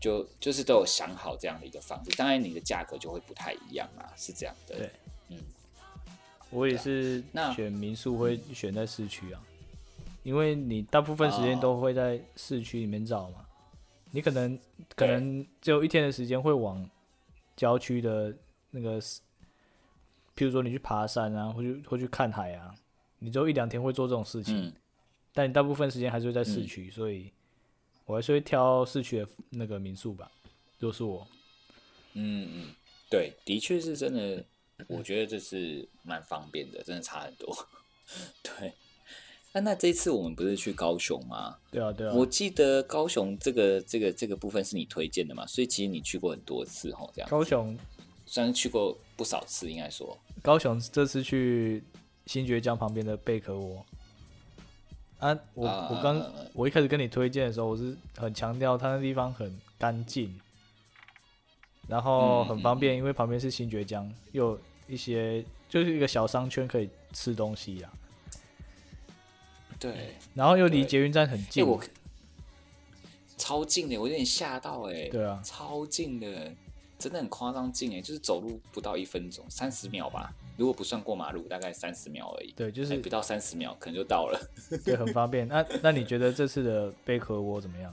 [0.00, 4.90] 就就是都有想好这样的一个方式，当然你的价格就会不太一样啊，是这样的，对，
[5.28, 5.38] 嗯，
[6.54, 7.22] 我也是
[7.54, 9.42] 选民宿会选在市区啊，
[10.22, 11.60] 因为你大部分时间哦。
[11.60, 13.44] 都会在市区里面找嘛，
[14.12, 14.58] 你可能
[14.94, 16.88] 可能只有一天的时间会往
[17.56, 18.32] 郊区的
[18.70, 22.72] 那个，譬如说你去爬山啊，或去或去看海啊，
[23.18, 24.72] 你只有一两天会做这种事情，嗯，
[25.32, 27.32] 但你大部分时间还是会在市区，所以
[28.06, 30.30] 我还是会挑市区的那个民宿吧。
[30.78, 31.26] 如果是我，
[32.14, 32.66] 嗯嗯，
[33.10, 34.44] 对，的确是真的，
[34.88, 37.66] 我觉得这是蛮方便的，真的差很多。
[38.42, 38.72] 对，
[39.52, 41.56] 那那这一次我们不是去高雄吗？
[41.70, 47.76] 对啊对啊，我记得高雄这个这个这个部分是你推荐的嘛，所以其实你去过很多次吼，这样高雄。
[48.26, 51.84] 虽然去过不少次，应该说，高雄这次去
[52.26, 53.84] 新觉江旁边的贝壳窝。
[55.18, 60.40] 啊，我啊我刚我一开始跟你推荐的时候，我是很强调它那地方很干净，
[61.88, 67.92] 然后嗯很方便，因为旁边是新觉江，又有一些就是一个小商圈可以吃东西啊，
[69.78, 71.80] 对，然后又离捷运站很哎、近，我
[73.36, 76.52] 超近的，我有点吓到哎、对啊超近的，
[76.98, 82.52] 真的很夸张近哎，就是走路不到一分钟，三十秒吧，如果不算过马路，大概三十秒而已。
[82.52, 84.40] 对，就是哎不到三十秒，可能就到了。
[84.84, 85.46] 对很方便。
[85.48, 87.92] 那那你觉得这次的贝壳窝怎么样？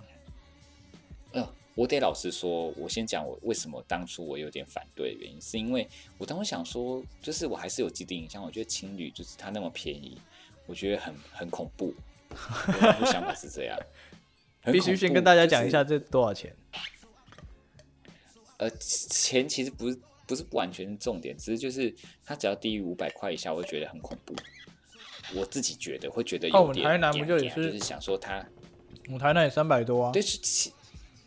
[1.75, 10.19] 呃，我得老实说，我先讲我为什么当初我有点反对的原因，是因为我当时想说，就是我还是有既定印象，我觉得情侣就是它那么便宜，
[10.65, 11.93] 我觉得很很恐怖。
[12.29, 13.77] 我想法是这样，
[14.71, 16.55] 必须先跟大家讲一下这多少钱。
[18.57, 24.35] 呃，钱其实不是不是完全是重点，只是就是它只要低于五百块以下，我会觉得很恐怖。
[25.33, 28.45] 我自己觉得会觉得哦我们有点台南不就也是是想说它
[29.09, 30.69] 我台南也三百多啊，对，是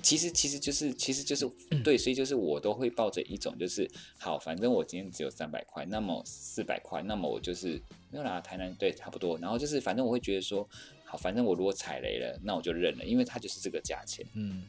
[0.04, 10.68] 其其实其实就是其实就是嗯对，所以就是我都会抱着一种就是好，反正我今天只有三百块，那么四百块，那么我就是没有啦，台南对差不多，然后就是反正我会觉得说
[11.06, 14.24] 好，反正我如果踩雷了，那我就认了，因为它就是这个价钱。
[14.34, 14.64] 嗯，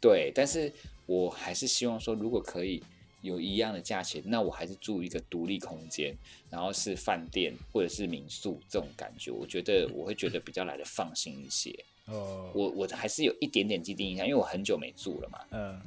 [0.00, 0.72] 对，但是
[1.04, 2.82] 我还是希望说，如果可以
[3.20, 6.16] 有一样的价钱，那我还是住一个独立空间，
[6.48, 11.84] 然后是饭店或者是民宿这种感觉，我觉得我会觉得比较来的放心一些。
[12.10, 15.38] 哦，我我还是有一点点既定印象，因为我很久没住了嘛。
[15.50, 15.80] 嗯，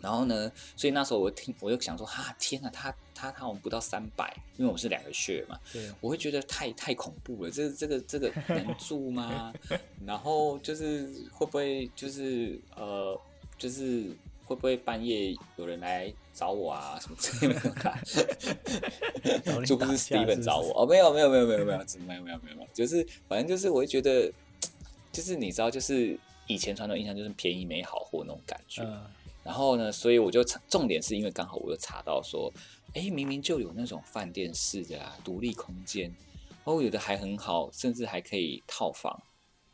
[0.00, 9.52] 然后呢，所以那时候我听我就想说，哈，天哪，他他他我们不到三百，因为我们是两个穴嘛，对，我会觉得太太恐怖了，这这个这个能住吗？
[10.06, 13.20] 然后就是会不会就是呃，
[13.58, 14.04] 就是
[14.44, 17.60] 会不会半夜有人来找我啊什么之类的？
[19.66, 24.32] 就不是 Steven 是找我哦，没有没有没有没有，没有没有没有没有，就是反正就是我会觉得，
[25.12, 28.82] 就是你知道，就是以前传统印象就是便宜没好货那种感觉。
[28.82, 29.04] 嗯，
[29.42, 32.52] 然后呢，所以我就重点是因为刚好我又查到说，
[32.94, 36.14] 哎，明明就有那种饭店式的啊，独立空间，
[36.64, 39.22] 哦，有的还很好，甚至还可以套房，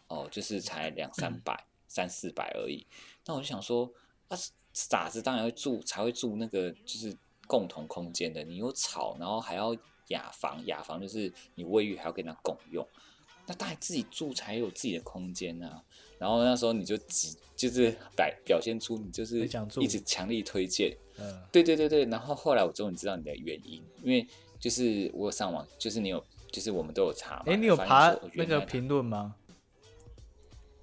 [0.09, 2.87] 哦，就是才两三百、三四百而已。
[3.27, 3.91] 那我就想说，
[4.29, 4.37] 啊，
[4.73, 7.17] 傻子当然会住，才会住那个就是
[7.47, 8.43] 共同空间的。
[8.43, 9.77] 你有吵，然后还要
[10.09, 12.87] 雅房，雅房就是你卫浴还要跟他共用，
[13.47, 15.83] 那当然自己住才有自己的空间啊。
[16.19, 19.49] 然后那时候你就只，就是表表现出你就是
[19.81, 22.05] 一直强力推荐，嗯，对对对对。
[22.07, 24.27] 然后后来我终于知道你的原因，因为
[24.59, 27.45] 就是我有上网，就是你有，就是我们都有查嘛。
[27.47, 28.61] 哎，你有爬说那个？
[28.61, 29.35] 评论吗？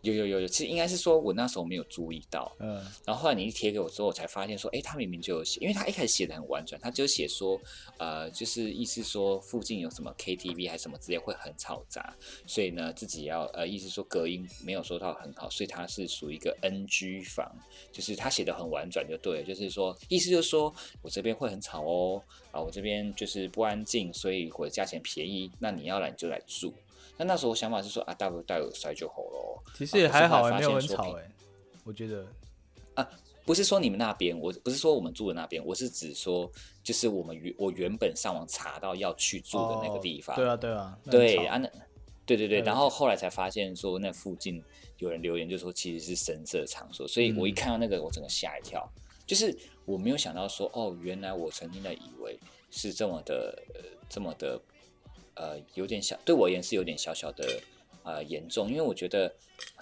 [0.01, 7.59] 有有有有，其实应该是说我那时候没有注意到，嗯，然后后来你一贴给我之后，我才发现说，哎，他明明就有写，因为他一开始写的很婉转，他就写说，
[7.99, 12.15] 呃，就是意思说附近有什么 KTV 还是什么之类会很吵杂，
[12.47, 17.51] 所以呢自己要呃，意思说隔音没有说到很好，所以它是属于一个 NG 房，
[17.91, 26.73] 就是他写的很婉转就对了，就是说意思就是说我这边会很吵哦，啊，我这边就是不安静，所以我的价钱便宜，那你要来你就来住。
[27.21, 29.63] 那那时候我想法是说啊，大不了戴耳塞就好了。
[29.75, 31.31] 其实也还好，哎，没有很吵，哎，
[31.83, 32.25] 我觉得。
[32.95, 33.07] 啊，
[33.45, 36.51] 不是说你们那边，我不是说我们住的那边，我是指说，
[36.83, 40.35] 就是我们原我原本上网查到要去住的那个地方。
[40.35, 41.69] 哦对啊，对啊，对啊，那
[42.25, 44.59] 对对对，然后后来才发现说那附近
[44.97, 48.91] 有人留言就说其实是深色场所，所以我一嗯看到那个我整个吓一跳，
[49.27, 49.55] 就是
[49.85, 52.39] 我没有想到说哦，原来我曾经的以为
[52.71, 54.59] 是这么的呃这么的
[55.35, 57.61] 呃有点小，对我而言是有点小小的
[58.03, 59.33] 呃严重，因为我觉得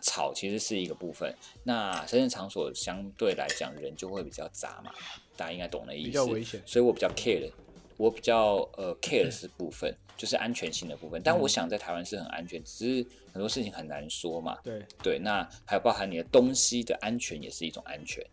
[0.02, 1.34] 吵其实是一个部分，
[1.64, 4.92] 那深圳场所相对来讲人就会比较杂嘛，
[5.36, 7.52] 大家应该懂的意思，比较危险所以我比较 care 的，
[7.98, 11.22] 我比较呃 care 的是部分，就是安全性的部分。
[11.24, 14.58] 但我想在台湾是很安全，只是很多事情很难说嘛。
[14.64, 18.26] 对，对，那还有包含你的东西的安全也是一种安全。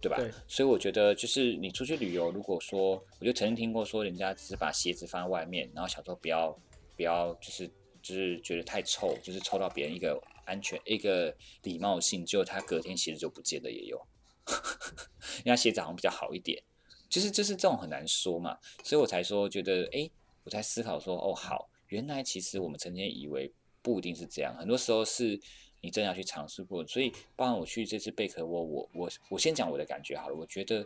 [0.00, 0.16] 对吧？
[0.16, 6.56] 对所以我觉得就是你出去旅游，如果说我就曾经听过说，人家只是把鞋子放在外面，然后想说不要
[6.96, 7.66] 不要就是
[8.00, 14.00] 就是觉得太臭，就是臭到别人一个安全一个礼貌性，结果他隔天鞋子就不见了也有，
[15.44, 16.62] 因为他鞋子好像比较好一点，
[17.08, 20.08] 就是就是这种很难说嘛，所以我才说觉得哎，
[20.44, 25.40] 我在思考说哦好，原来其实我们曾经以为不一定是这样，很多时候是。
[25.80, 30.34] 你真的要去尝试过，所以包含我去这次贝壳窝，我我我先讲我的感觉好了。
[30.34, 30.84] 我觉得，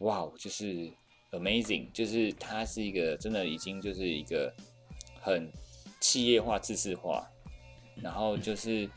[0.00, 0.92] 哇，就是
[1.32, 4.54] amazing，就是它是一个真的已经就是一个
[5.20, 5.50] 很
[5.98, 7.26] 企业化、自治化，
[8.02, 8.88] 然后就是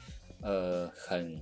[0.42, 1.40] 呃很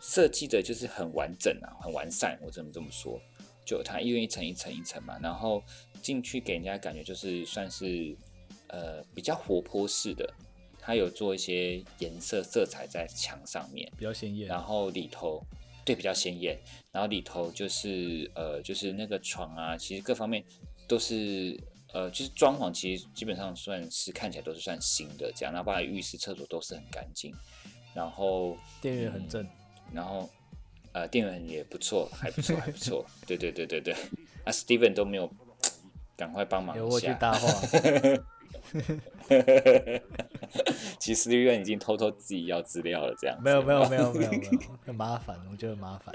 [0.00, 2.38] 设计的，就是很完整啊，很完善。
[2.42, 3.20] 我怎么这么说？
[3.66, 5.62] 就它因为一层一层一层嘛，然后
[6.02, 8.16] 进去给人家感觉就是算是
[8.68, 10.32] 呃比较活泼式的。
[10.86, 14.46] 它有做一些颜色色彩在墙上面，比较鲜艳。
[14.46, 15.42] 然后里头
[15.82, 16.60] 对比较鲜艳，
[16.92, 20.44] 然后里头就是呃就是那个床啊，其实各方面
[20.86, 21.58] 都是
[21.94, 25.54] 呃就是装潢，其实基本上算是看起来都是算新的这样。
[25.54, 27.34] 然后包括浴室、厕所都是很干净，
[27.94, 29.48] 然后电源很正，
[29.90, 30.28] 然后
[30.92, 33.06] 呃电源也不错，还不错，还不错。
[33.26, 33.94] 对对对对对，
[34.44, 35.32] 啊 Steven 都没有
[36.14, 37.18] 赶快帮忙一下。
[40.98, 44.50] 其实医院已经偷偷自己要资料了，这样没有没有没有没有没有，
[44.86, 46.14] 很麻烦，我觉得麻烦。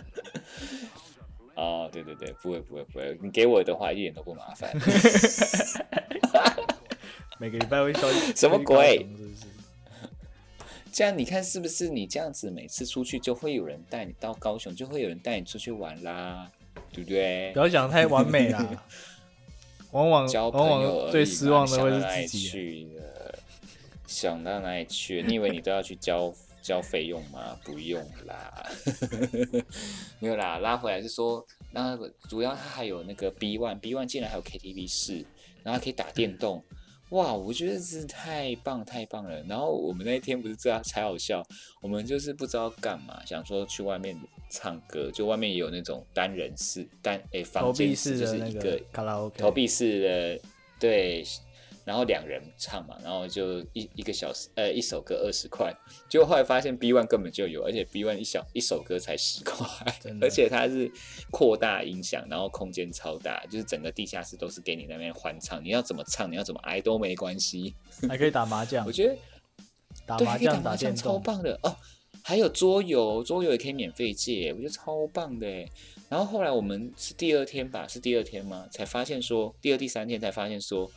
[1.55, 4.71] 哦，对对对，不会不会不会，你给我的话一点都不麻烦。
[7.39, 9.07] 每个礼拜会收什么鬼？
[10.91, 11.87] 这样你看是不是？
[11.87, 16.51] 你这样子每次出去就会有人带你到高雄，就会有人带你出去玩啦，
[16.91, 17.51] 对不对？
[17.53, 18.83] 不要讲太完美啦。
[19.91, 22.87] 往往交朋友最失望的会是自己。
[24.05, 25.23] 想到哪里去？
[25.23, 27.57] 你以为你都要去交 交费用吗？
[27.63, 28.51] 不用啦，
[30.19, 30.57] 没有啦。
[30.57, 35.25] 拉回来是说，那主要它还有那个 B One，B One 竟然还有 KTV 室，
[35.63, 36.63] 然后可以打电动。
[37.09, 39.41] 哇，我觉得是太棒太棒了。
[39.43, 41.43] 然后我们那一天不是这样才好笑，
[41.81, 44.17] 我们就是不知道干嘛，想说去外面
[44.49, 50.01] 唱歌，就外面也有那种单人式单诶房间式，就是一个卡拉 OK 投币式
[50.37, 50.41] 的，
[50.79, 51.25] 对。
[51.89, 55.75] 然后两人唱嘛，然后就一一个小时，呃，一首歌二十块。
[56.07, 59.65] 结果后来发现 B One 根本就有，而且 B One 一小 一首歌才十块，
[60.21, 60.91] 而且它是
[61.31, 67.73] 扩大音响，然后空间超大，就是整个地下室都是给你那边欢唱，你要怎么唱，你要怎么挨都没关系，
[68.07, 68.85] 还可以打麻将。
[68.85, 69.17] 我觉得
[70.05, 71.75] 打麻将打麻将超棒的哦，
[72.21, 75.47] 还有桌游，桌游也可以免费借，我觉得超棒的。
[76.07, 78.67] 然后后来我们是第二天吧，是第二天吗？
[78.69, 80.87] 才发现说第二第三天才发现说。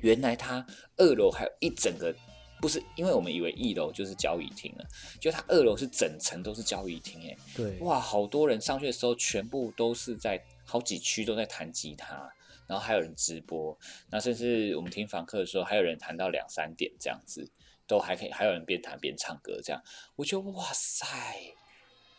[0.00, 0.64] 原来它
[0.96, 2.14] 二楼还有一整个，
[2.60, 4.84] 不是因为我们以为一楼就是交易厅了，
[5.20, 12.32] 就它二楼是整层都是交易厅，哎，对，哇，好多人上去的时候，全部都是在好几区都在弹吉他，
[12.66, 13.76] 然后还有人直播，
[14.10, 17.50] 那甚至我们听房客的时候，还有人弹到两三点这样子，
[17.86, 19.82] 都还可以，还有人边弹边唱歌这样，
[20.16, 21.06] 我觉得哇塞，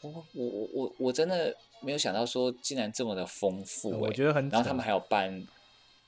[0.01, 5.45] 我我我我我真的没有想到说竟然这么的丰富，我觉得很，然后他们还有办。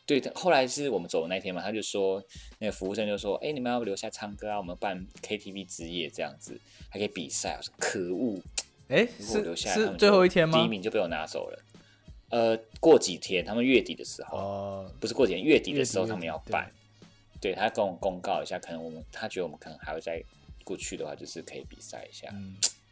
[0.05, 2.23] 对的，后来是我们走的那天嘛，他就说，
[2.59, 7.57] 那个服务生就说，哎，你们要留下唱歌啊，我们办 KTV 之夜这样子，还可以比赛。
[7.57, 8.39] 我说可恶，
[8.89, 10.59] 哎，是是最后一天吗？
[10.59, 11.59] 第一名就被我拿走了。
[12.29, 16.71] 呃，过几天，他们月底的时候，哦，不是过几天，月底的时候他们要办。
[17.41, 20.23] 对他跟我公告一下，可能我们他觉得我们可能还会再
[20.63, 22.33] 过去的话，就是可以比赛一下。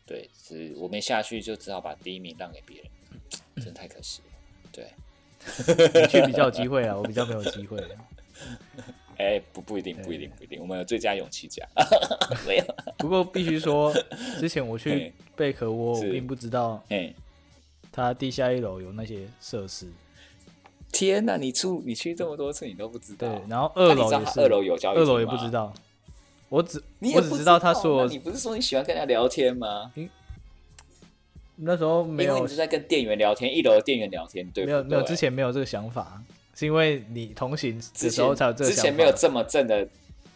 [0.05, 2.91] 对，是我没下去，就只好把第一名让给别人，
[3.57, 4.27] 真的太可惜了。
[4.71, 4.87] 对。
[6.01, 7.77] 你去比较有机会啊，我比较没有机会。
[9.17, 10.59] 哎，不不一定，不一定，不一定。
[10.59, 11.67] 我们有最佳勇气奖，
[12.47, 12.63] 没有。
[12.97, 13.93] 不过必须说，
[14.39, 17.13] 之前我去贝壳窝，我并不知道，哎，
[17.91, 19.87] 它地下一楼有那些设施。
[20.91, 23.27] 天哪，你住你去这么多次，你都不知道？
[23.27, 25.73] 对，然后二楼也是，二楼有交易二楼也不知道。
[26.49, 26.83] 我只
[27.15, 29.91] 我只知道他说，你不是说你喜欢跟人家聊天吗？
[31.55, 36.21] 那时候没有，你是在跟店员聊天，一楼的店员聊天，对，没有没有，之前没有这个想法，
[36.55, 38.81] 是因为你同行的时候才有这个想法。
[38.81, 39.87] 之前没有这么正的，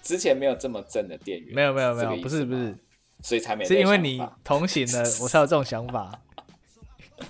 [0.02, 2.76] 之前没有这么正的店员，没有没有没有，不是不是，
[3.24, 3.66] 所以才没。
[3.66, 6.12] 是因为你同行的，我才有这种想法。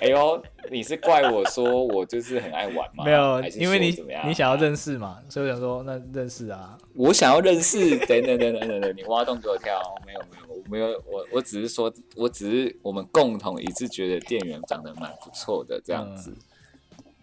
[0.00, 3.04] 哎呦，你是怪我说我就是很爱玩吗？
[3.04, 3.96] 没有，因为你
[4.26, 6.76] 你想要认识嘛，所以我想说那认识啊。
[6.94, 16.34] 我想要认识，等等等等等等，你挖洞给我跳，没有没有，我没有，我我只是说，我只是我们共同一致觉得店员长得蛮不错的这样子。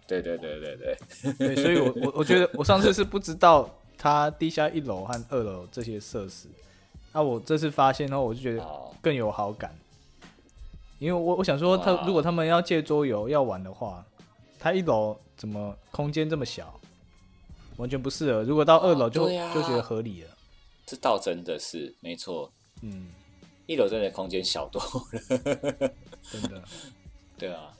[0.07, 0.97] 对对对对对，
[1.37, 6.49] 对，所以我我我觉得我上次是不知道他地下一楼和二楼这些设施，
[7.13, 8.65] 那我这次发现后，我就觉得
[9.01, 9.73] 更有好感。
[10.99, 14.05] 因为我我想说他哇如果他们要借桌游要玩的话，
[14.59, 16.79] 他一楼怎么空间这么小，
[17.77, 18.43] 完全不适合。
[18.43, 20.29] 如果到二楼就、就觉得合理了。
[20.85, 23.07] 这倒真的是没错，嗯，
[23.71, 25.93] 一楼真的空间小多了。
[26.21, 26.61] 真的。
[27.37, 27.73] 对啊，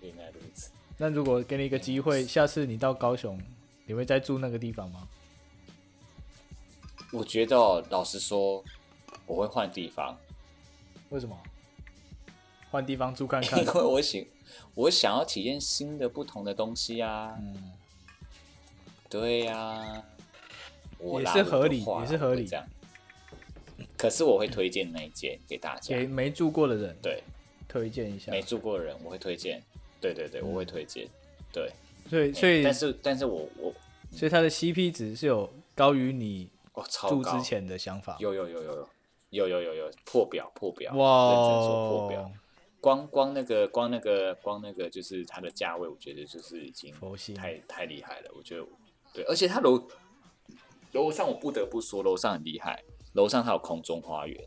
[0.00, 0.70] 原来如此。
[0.96, 3.38] 那如果给你一个机会，下次你到高雄，
[3.86, 5.08] 你会再住那个地方吗？
[7.12, 8.64] 我觉得哦、老实说，
[9.26, 10.16] 我会换地方，
[11.10, 11.36] 为什么？
[12.70, 13.66] 换地方住看看 因。
[13.66, 14.24] 为我想
[14.74, 17.36] 我想要体验新的、不同的东西啊。
[17.38, 17.72] 嗯，
[19.10, 20.02] 对呀、
[20.96, 22.64] 我也是合理也是合理这样。
[24.02, 27.22] 可是我会推荐那一间给大家给，没住过的人对，
[27.68, 28.32] 推荐一下。
[28.32, 29.62] 没住过的人我会推荐。
[30.00, 31.08] 对对对，我会推荐。
[31.52, 31.70] 对，
[32.10, 33.72] 所以所以但是但是我我
[34.10, 36.50] 所以它的 CP 值是有高于你
[37.08, 38.16] 住之，前的想法。
[38.18, 38.88] 有有有有
[39.30, 42.32] 有有有有有破表破表，哇认真说破表哦，。
[42.80, 46.92] 光光那个光那个光那个就是它的价位，我觉得就是已经
[47.36, 48.32] 太太厉害了。
[48.36, 48.66] 我觉得
[49.14, 49.80] 对，而且它楼
[50.90, 52.82] 楼上我不得不说，楼上很厉害，
[53.12, 54.44] 楼上它有空中花园，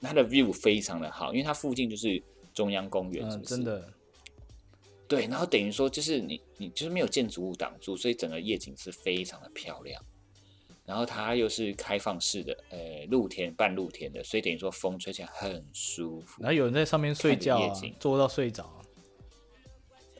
[0.00, 3.56] 它的 view 非常的好，因为它附近就是中央公园，是嗯，不是？
[3.56, 3.92] 真的，
[5.08, 10.02] 对，然后等于说就是你你就是没有建筑物挡住，所以整个夜景是非常的漂亮。
[10.84, 16.42] 然后它又是开放式的，呃，露天半露天的，所以等于说风吹起来很舒服。
[16.42, 18.81] 然后有人在上面睡觉啊看着夜景，做到睡着啊。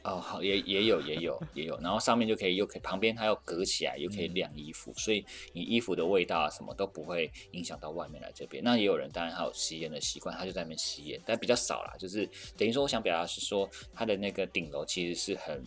[0.05, 8.62] 哦，好，也也有也有也有，然后上面就可以又可以旁边它又隔起来，又可以晾衣服，所以你衣服的味道啊什么都不会影响到外面来这边。
[8.64, 11.94] 那也有人当然还有吸烟的习惯，他就在那边吸烟，但比较少啦。
[11.98, 15.62] 就是等于说，我想表达是说，它的那个顶楼其实是很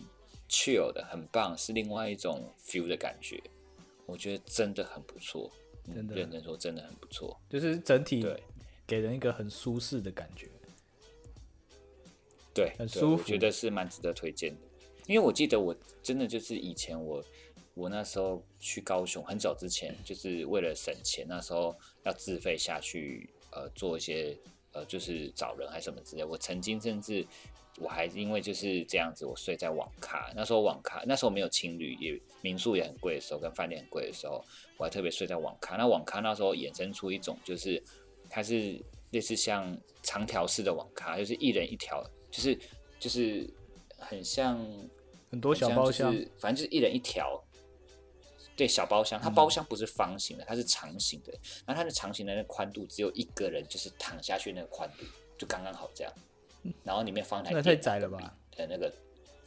[0.50, 3.42] chill 的，很棒，是另外一种 feel 的感觉。
[4.04, 5.50] 我觉得真的很不错，
[5.88, 7.40] 嗯真的认真说真的很不错。
[7.48, 8.42] 就是整体对
[8.86, 10.48] 给人一个很舒适的感觉。
[12.56, 14.60] 对，很舒服我觉得是蛮值得推荐的。
[15.06, 17.22] 因为我记得我真的就是以前我
[17.74, 24.34] 我那时候去高雄很早之前，就是为了省钱，那时候要自费下去呃做一些
[24.72, 26.24] 呃就是找人还是什么之类。
[26.24, 27.24] 我曾经甚至
[27.78, 30.32] 我还因为就是这样子，我睡在网咖。
[30.34, 34.42] 那时候网咖那时候没有青旅，也民宿也很贵的时候，跟饭店很贵的时候，
[34.78, 35.76] 我还特别睡在网咖。
[35.76, 37.80] 那网咖那时候衍生出一种就是
[38.30, 42.02] 它是类似像长条式的网咖，就是一人一条，
[42.36, 42.58] 就是
[43.00, 43.48] 就是
[43.98, 44.58] 很像
[45.30, 47.42] 很多小包厢就是反正就是一人一条。
[48.54, 51.32] 对，小包厢，它包厢不是方形的，它是长形的。
[51.66, 55.04] 然后它的长形的那个宽度只有一个人，就是躺下去那个宽度，
[55.36, 56.12] 就刚刚好这样。
[56.82, 58.34] 然后里面放台那太窄了吧？
[58.52, 58.90] 的那个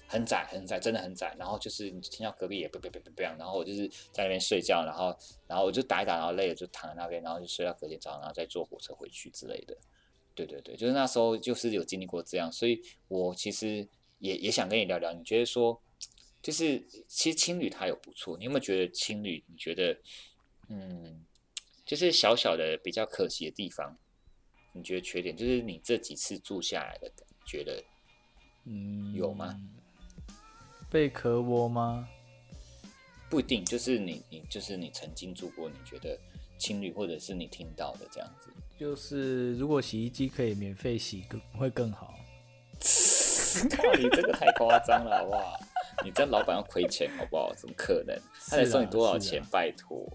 [0.07, 1.35] 很窄很窄，真的很窄。
[1.39, 5.17] 然后就是你听到隔壁也不不不不不，然后我就是在那边睡觉，然后
[5.47, 9.75] 然后我就打一打，然后累了就躺在那边，然后就睡到隔天早上，然后再坐火车回去之类的。
[10.45, 13.87] 对对对，就是那时候就是有经历过这样，所以我其实
[14.19, 15.81] 也也想跟你聊聊，你觉得说，
[16.41, 19.43] 就是其实青旅它有不错，你有没有觉得青旅？
[19.47, 19.97] 你觉得
[20.69, 21.25] 嗯，
[21.85, 23.97] 就是小小的比较可惜的地方，
[24.73, 27.11] 你觉得缺点就是你这几次住下来的
[27.45, 27.83] 觉得
[28.65, 29.59] 嗯，有吗？
[30.89, 32.07] 贝壳窝吗？
[33.29, 36.19] 不一定，就是你你就是你曾经住过，你觉得
[36.59, 42.13] 青旅或者是你听到的这样子，就是如果洗衣机可以免费洗，更会更好。
[43.71, 45.59] 靠你这个太夸张了，好不好？
[46.05, 47.51] 你这老板要亏钱好不好？
[47.55, 48.15] 怎么可能？
[48.47, 49.41] 他得送你多少钱？
[49.41, 50.05] 啊拜托。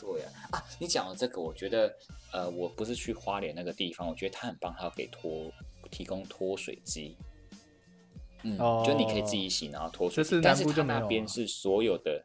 [0.00, 1.94] 对呀、啊，你讲的这个，我觉得，
[2.32, 5.52] 呃，我不是去花莲那个地方，我觉得他很棒，他要给脱
[5.90, 7.16] 提供脱水机。
[8.42, 10.24] 嗯，哦就你可以自己洗，然后脱水。
[10.42, 12.22] 但是他那边是所有的，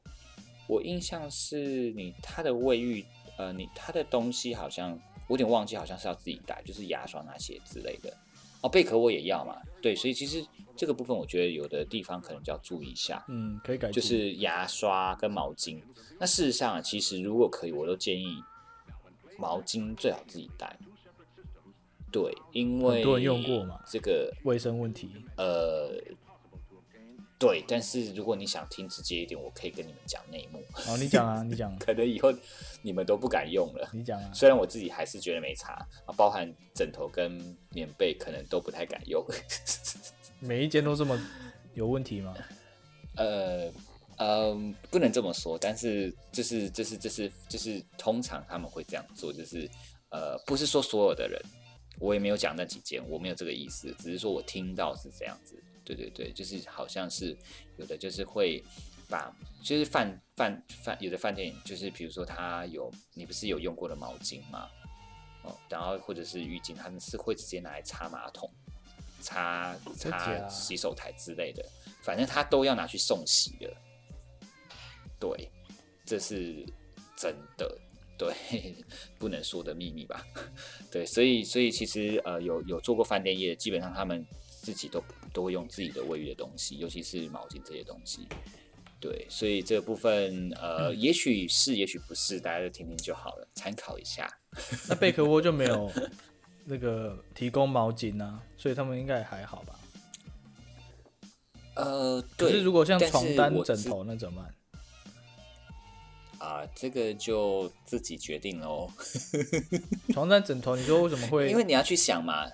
[0.68, 3.06] 我印象是你他的卫浴，
[3.40, 4.92] 呃，你他的东西好像
[5.28, 8.14] 我有点忘记，好像是要自己带，就是牙刷那些之类的。
[8.62, 13.24] 哦，贝壳我也要嘛，对，所以其实这个部分我觉得有的地方可能就要注意一下。
[13.30, 13.94] 嗯，可以改进。
[13.94, 15.82] 就是牙刷跟毛巾。
[16.20, 18.44] 那事实上啊，其实如果可以，我都建议
[19.38, 20.78] 毛巾最好自己带。
[22.12, 25.10] 对，因为很多人用过嘛这个卫生问题。
[25.38, 25.96] 呃，
[27.40, 32.34] 对，但是如果你想听直接一点，我可以跟你们讲内幕，哦，你讲啊， 你讲啊，可能以后
[32.82, 33.90] 你们都不敢用了。
[33.94, 34.30] 你讲啊。
[34.34, 35.74] 虽然我自己还是觉得没差，
[36.06, 39.26] 啊，包含枕头跟棉被，可能都不太敢用。
[40.42, 41.18] 每一间都这么
[41.74, 42.36] 有问题吗？
[43.16, 43.72] 呃，
[44.18, 49.70] 嗯，不能这么说，但是就是就是就是就是通常他们会这样做，就是
[50.10, 51.42] 呃，不是说所有的人，
[52.00, 55.56] 我也没有讲那几间，我没有这个意思，只是说我听到是这样子。
[55.96, 57.36] 对对对，就是好像是
[57.78, 58.64] 有的就是会
[59.10, 59.34] 把，
[59.64, 64.70] 就是饭饭饭有的饭店就是比如说他有你不是有用过的毛巾吗？
[65.44, 68.50] 哦，然后或者是浴巾，他们是会直接拿来擦马桶。
[69.22, 71.62] 擦擦洗手台之类的，
[72.02, 73.76] 反正他都要拿去送洗的。
[75.20, 75.52] 对，
[76.06, 76.66] 这是
[77.18, 77.78] 真的，
[78.18, 78.34] 对，
[79.18, 80.26] 不能说的秘密吧？
[80.90, 84.26] 对，所以所以其实呃，有有做过饭店业，基本上他们
[84.62, 85.04] 自己都
[85.34, 88.28] 都会用自己的卫浴的东西，尤其是毛巾这些东西。
[89.00, 94.30] 对，所以这个部分呃，也许是，也许不是，大家就听听就好了，参考一下。
[94.90, 95.90] 那贝壳窝就没有
[96.66, 99.80] 那个提供毛巾啊，所以他们应该还好吧？
[101.76, 102.56] 呃，对可。
[102.58, 104.54] 是如果像床单、枕头那怎么办？
[106.40, 108.90] 啊、这个就自己决定喽。
[110.14, 111.50] 床单、枕头，你说为什么会？
[111.50, 112.46] 因为你要去想嘛，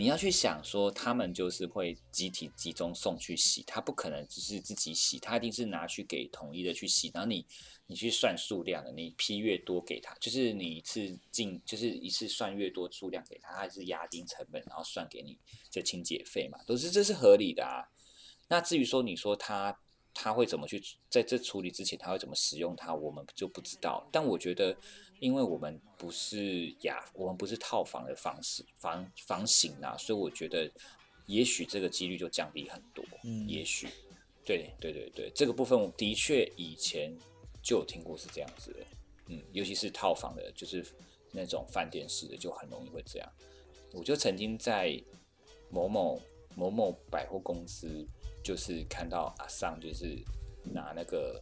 [0.00, 7.44] 你要去想说，他们就是会集体集中送去洗，他不可能只是自己洗，他一定是拿去给统一的去洗，然后你
[7.86, 15.38] 你去算数量的，你批越多给他，就是你一次进就是一次算越多数量给他，他还是压低成本，然后算给你
[15.70, 17.84] 这清洁费嘛，都是这是合理的啊。
[18.48, 19.78] 那至于说你说他
[20.14, 24.08] 他会怎么去在这处理之前，他会怎么使用它，我们就不知道。
[24.10, 24.74] 但我觉得，
[25.20, 30.68] 因为我们不是雅，我们不是套房的方式房房型啊，所以我觉得
[31.26, 33.04] 也许这个几率就降低很多。
[33.22, 33.86] 嗯也许，
[34.44, 37.16] 对对对对，这个部分我的确以前
[37.62, 38.78] 就有听过是这样子的。
[39.26, 40.84] 嗯，尤其是套房的，就是
[41.30, 43.32] 那种饭店式的，就很容易会这样。
[43.92, 45.00] 我就曾经在
[45.70, 46.20] 某某
[46.56, 48.04] 某某百货公司，
[48.42, 50.18] 就是看到阿尚就是
[50.64, 51.40] 拿那个，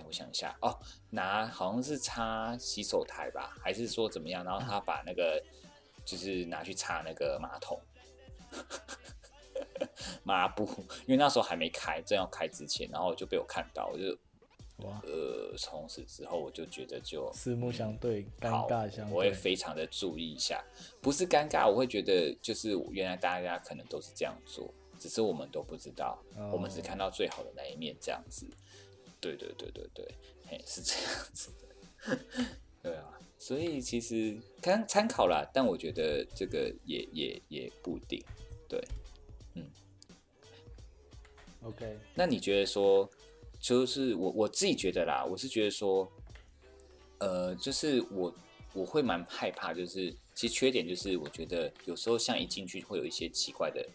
[0.00, 0.74] 哎，我想一下哦，
[1.10, 4.42] 拿好像是擦洗手台吧，还是说怎么样？
[4.42, 5.42] 然后他把那个
[6.04, 7.78] 就是拿去擦那个马桶。
[10.24, 10.64] 抹布，
[11.06, 14.16] 因为那时候还没开，正要开之前，然后就被我看到，我就
[14.86, 19.32] 哇，呃，从此之后我就觉得就四目相对，尴好尬相我会。
[19.32, 20.62] 非常的注意一下，
[21.00, 28.46] 不是尴尬，我会觉得就是原来大家可能都是这样做，只是我们都不知道，哦我们只看到最好的那一面，这样子。
[29.20, 30.14] 对对对对对，
[30.46, 32.16] 嘿，是这样子的。
[32.82, 38.24] 对啊，所以其实看参考啦，但我觉得这个也也也不一定。
[38.68, 38.82] 对，
[39.54, 39.64] 嗯
[41.62, 43.08] OK，那你觉得说，
[43.60, 46.10] 就是我我自己觉得啦，我是觉得说，
[47.18, 48.34] 呃，就是我
[48.72, 53.86] 我会蛮害怕，就是其实缺点就是我觉得有时候像一进去会有一些奇怪的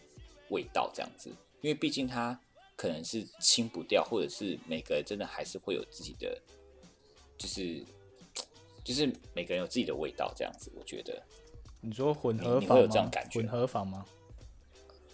[0.50, 1.28] 味道这样子，
[1.60, 2.40] 因为毕竟它
[2.76, 6.38] 可能是清不掉，或者是每个人真的还是会有自己的，
[7.38, 7.82] 就是
[8.84, 11.22] 就是每个人有自己的味道这样子，我觉得
[11.80, 12.92] 你说混合你你会有房吗？
[12.92, 14.06] 这种感觉混合房吗？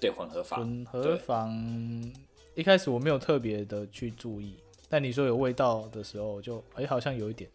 [0.00, 2.12] 对混合房，混合房
[2.56, 4.56] 一开始我没有特别的去注意，
[4.88, 7.48] 但你说有味道的时候，我就哎、好像有一点，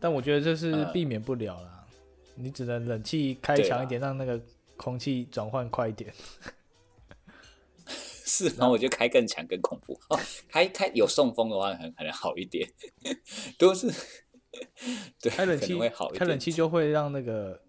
[0.00, 1.86] 但我觉得这是嗯避免不了啦，
[2.34, 4.40] 你只能冷气开强一点，让那个
[4.76, 6.12] 空气转换快一点。
[8.30, 10.18] 是，然后我就开更强、更恐怖哦。
[10.48, 12.70] 开开有送风的话，可能可能好一点，
[13.58, 13.88] 都是
[15.20, 16.18] 对，可开冷气能会好一点。
[16.20, 17.60] 开冷气就会让那个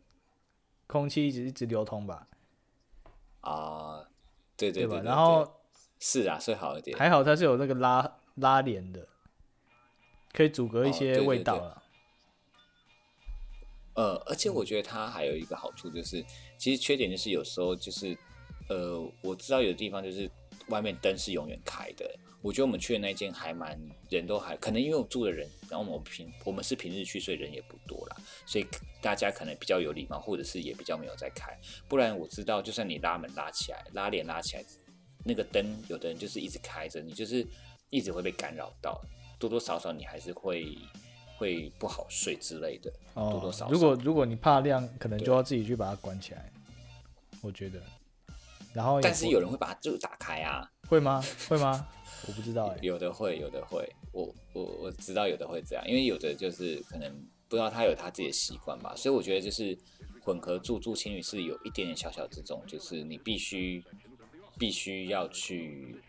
[0.86, 2.28] 空气一直一直流通吧，
[3.42, 4.08] 啊，
[4.56, 5.00] 对对吧？
[5.00, 5.62] 对，然后
[6.00, 6.96] 是啊，是好一点。
[6.96, 9.08] 还好它是有那个拉拉帘的，
[10.32, 11.82] 可以阻隔一哦些味道了。
[13.96, 16.24] 呃，而且我觉得它还有一个好处就是，
[16.58, 18.18] 其实缺点就是有时候就是，
[18.70, 20.30] 呃，我知道有的地方就是
[20.72, 22.10] 外面灯是永远开的。
[22.42, 28.18] 我觉得我们去的那间还蛮人都还可能因为我住的人，然后我们平我们是平日去，所以人也不多啦，
[28.48, 28.66] 所以
[29.00, 31.56] 大家可能比较有礼貌，或者是也比较没有在开。
[31.88, 34.66] 不然我知道，就算你拉门拉起来，拉帘拉起来，
[35.24, 37.46] 那个灯有的人就是一直开着，你就是
[37.92, 39.00] 一直会被干扰到，
[39.38, 40.76] 多多少少你还是会
[41.38, 42.92] 会不好睡之类的。
[43.14, 46.52] 多多哦少，少如果如果你怕亮，可能就要自己去把它关起来，
[47.44, 47.80] 我觉得。
[48.74, 51.24] 然后但是有人会把它就打开啊，会吗？
[51.50, 51.88] 会吗？
[52.28, 57.12] 我不知道哎、有的会，有的会，我我我知道有的会这样，因为有的就是可能
[57.48, 59.76] 不知道他有他自己的习惯吧，所以我觉得就是
[60.24, 63.84] 混合住住情侣是有一点点小小这种，就是你必须
[64.60, 66.00] 必须要去，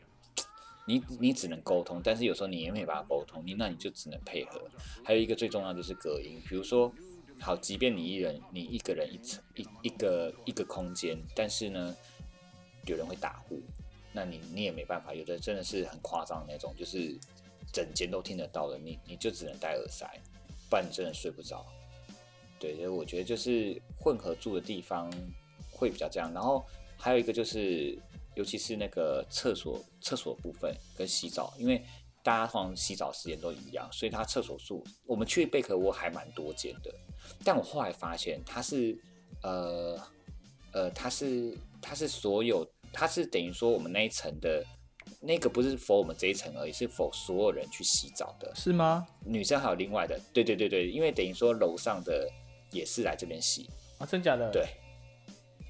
[0.87, 4.61] 你你只能沟通，但是有时候你也没办法沟通，你那你就只能配合。
[5.03, 6.93] 还有一个最重要就是隔音，比如说，
[7.41, 11.97] 好，即便你一人你一个人一层一一个一个空间，但是呢，
[12.87, 13.61] 有人会打呼，
[14.13, 17.19] 那你你也没办法，有的真的是很夸张那种，就是
[17.73, 20.07] 整间都听得到的，你你就只能戴耳塞，
[20.69, 21.65] 不然你真的睡不着。
[22.59, 25.11] 对，所以我觉得就是混合住的地方
[25.71, 26.65] 会比较这样，然后
[26.97, 27.99] 还有一个就是，
[28.35, 31.83] 尤其是那个厕所厕所部分跟洗澡，因为
[32.23, 36.95] 大家通常洗澡时间都一样，所以它厕所数我们去贝壳窝还蛮多间的，
[37.43, 38.97] 但我后来发现它是
[39.43, 40.01] 呃
[40.73, 44.65] 呃它是它是所有，它是等于说我们那一层的，
[45.21, 48.53] 那个不是否我们这一层而已，是否所有人去洗澡的。
[48.55, 49.07] 是吗？
[49.25, 52.29] 女生还有另外的，对对对对，因为等于说楼上的
[52.71, 53.69] 也是来这边洗，
[53.99, 54.51] 啊，真假的？
[54.51, 54.67] 对，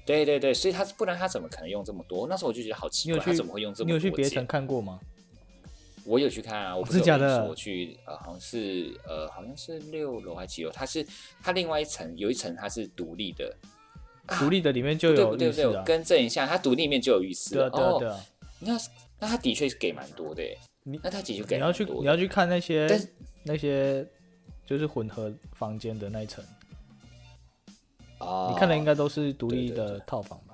[0.05, 2.27] 对对对，所以他不然他怎么可能用这么多？
[2.27, 4.99] 那时候我就觉得好奇怪，他怎么会用这么多你有去别层看过吗？
[6.05, 10.69] 我有去看啊，我不是假的我去呃，好像是呃，好像是六楼还是几楼？
[10.69, 11.07] 它是
[11.41, 13.55] 它另外一层有一层它是独立的，
[14.27, 15.65] 独立的里面就对有不对不对？
[15.65, 15.83] 我浴室啊。
[15.85, 18.09] 更正一下，它独立里面就有浴室对啊，对啊，对。
[18.59, 18.79] 那
[19.19, 23.09] 那它的确是给蛮多的耶，你那它的确给你要去蛮多的你要去看那些
[23.43, 24.05] 那些
[24.65, 26.43] 就是混合房间的那一层，
[28.19, 30.53] 哦，你看的应该都是独立的套房吧？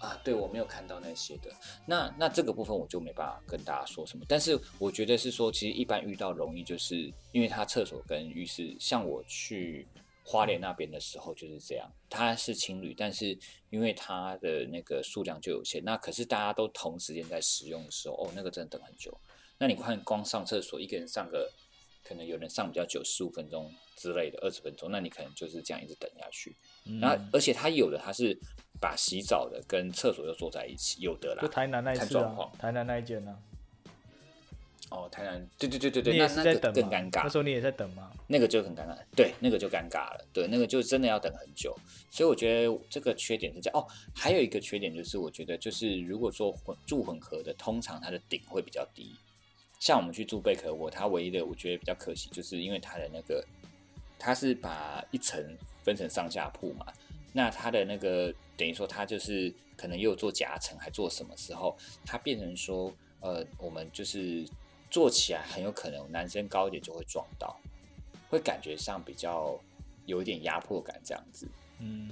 [0.00, 1.50] 啊，对我没有看到那些的。
[1.84, 9.86] 那那这个部分我就没办法跟大家说什么，但是我觉得是说，其实一般遇到容易，就是因为它厕所跟浴室，像我去
[10.30, 13.38] 花莲那边的时候就是这样，它是情侣，但是
[13.70, 19.18] 因为它的那个数量就有限，那可是大家都同时间在使用的时候，哦，那个真的等很久。
[19.56, 21.50] 那你看，光上厕所一个人上个，
[22.04, 26.54] 可能有人上比较久，十五分钟之类的，二十分钟，那你可能就是这样一直等下去。
[26.84, 28.38] 嗯然后，而且它有的它是
[28.78, 31.40] 把洗澡的跟厕所又做在一起，有的啦。
[31.40, 33.34] 就台南那一次啊台南那一间呢？
[34.90, 36.90] 哦，台南，对对对对对，你也是那那个在等吗？
[36.90, 38.10] 更尴尬，那时候你也在等吗？
[38.26, 41.76] 那个就很尴尬，对，那个就尴尬了，对，那个就真的要等很久。
[42.10, 43.78] 所以我觉得这个缺点是这样。
[43.78, 49.14] 哦，还有一个缺点就是，我觉得就是如果说混住混合的，通常它的顶会比较低。
[49.78, 53.44] 像我们去住贝壳窝，它唯一的我觉得比较可惜，就是因为它的那个，
[54.18, 55.40] 它是把一层
[55.84, 56.86] 分成上下铺嘛，
[57.32, 64.44] 那它的那个等于说它就是可能又做夹层，还做什么时候，它变成说，呃，我们就是
[64.90, 67.58] 做起来很有可能男生高一点就会撞到，
[68.28, 69.58] 会感觉上比较
[70.06, 71.46] 有一点压迫感这样子。
[71.80, 72.10] 嗯，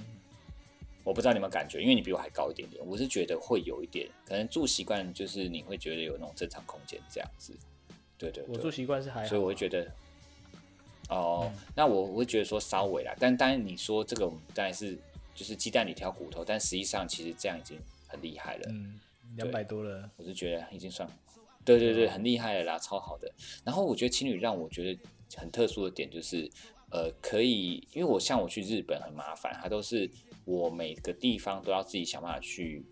[1.03, 7.53] 我不知道你们感觉，因为你比我还高一点点，我是觉得会有一点，可能住习惯就是你会觉得有那种正常空间这样子。
[8.17, 9.91] 对对对，我住习惯是还好啊，所以我会觉得，
[11.09, 14.97] 哦，那我我会觉得说稍微啦，但当然你说这个我们当然是
[15.35, 18.69] 就是鸡蛋里挑骨头，但实际上其实这样已经很厉害了。
[18.69, 18.99] 嗯，
[19.35, 21.07] 两百多了，我是觉得已经算，
[21.67, 23.29] 对对对，很厉害的啦，超好的。
[23.65, 24.99] 然后我觉得情侣让我觉得
[25.35, 26.49] 很特殊的点就是，
[26.91, 30.09] 呃，可以，因为我像我去日本很麻烦，它都是
[30.45, 32.85] 我每个地方都要自己想办法去，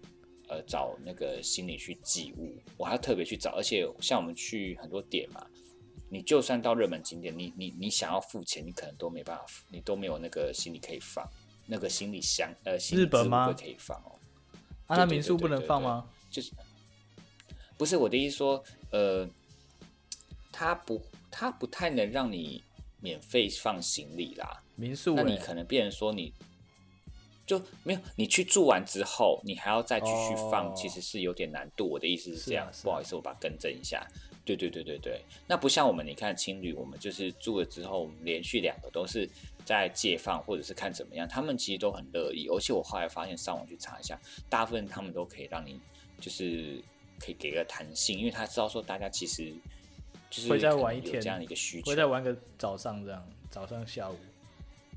[0.49, 5.45] 呃，找那个行李去寄物，我还要特别去找，而且像我们去很多点嘛。
[6.07, 11.27] 你就算到热门景点，你你你想要付钱，你可能都没办法付，你都没有那个行李可以放，
[11.65, 14.11] 那个行李箱呃，行李日本吗可以放哦。
[14.85, 16.07] 啊，那民宿不能放吗？
[16.29, 16.51] 就是
[17.77, 19.27] 不是我的意思说，呃，
[20.51, 22.63] 他不他不太能让你
[23.01, 26.33] 免费放行李啦，民宿欸那你可能变成说你
[27.45, 31.87] 就没有你去住完之后，你还要再继续放，哦其实是有点难度。
[31.87, 34.05] 我的意思是这样，啊啊不好意思，我把它更正一下。
[34.45, 39.27] 对对对对对，那不像我们，你看情侣，我们就是住了之后，我们连续两个都是
[39.65, 42.47] 在借放，或者是看怎么样，他们其实都很乐意。
[42.47, 45.79] 而且我后来发现，上网去查一下，大部分他们都可以让你
[46.21, 46.79] 就是
[47.19, 49.53] 可以给个弹性，因为他知道说大家其实
[50.29, 51.95] 就是会再玩一天这样的一个需求会。
[51.95, 54.17] 再玩个早上这样，早上下午，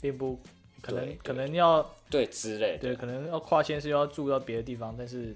[0.01, 0.39] 并不
[0.81, 5.35] 可能可能要对之类的，对，可能要跨县是，要住到别的地方，但是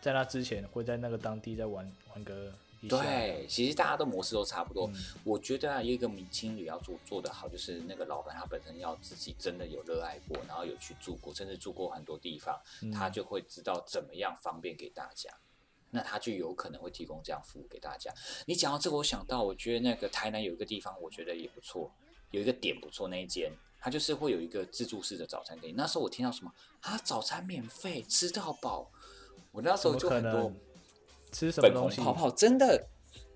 [0.00, 2.52] 在那之前会在那个当地再玩玩个。
[2.86, 4.86] 对，其实大家的模式都差不多。
[4.92, 15.30] 嗯我觉得啊，有一个明青旅要做做得好，就是那个老板他本身要自己真的有热爱过，然后有去住过，甚至住过很多地方，嗯他就会知道怎么样方便给大家。
[15.94, 18.12] 那他就有可能会提供这样服务给大家。
[18.44, 21.90] 你讲到这个，我想到，我觉得那个台南有一个地方，我觉得也不错，
[22.32, 25.74] 有一个点不错，那一间它就是会有一个自助式的早餐给你。
[25.74, 28.90] 那时候我听到什么啊，早餐免费，吃到饱，
[29.52, 30.52] 我那时候就很多？
[31.30, 32.00] 吃什么粉东西？
[32.00, 32.88] 红泡泡，真的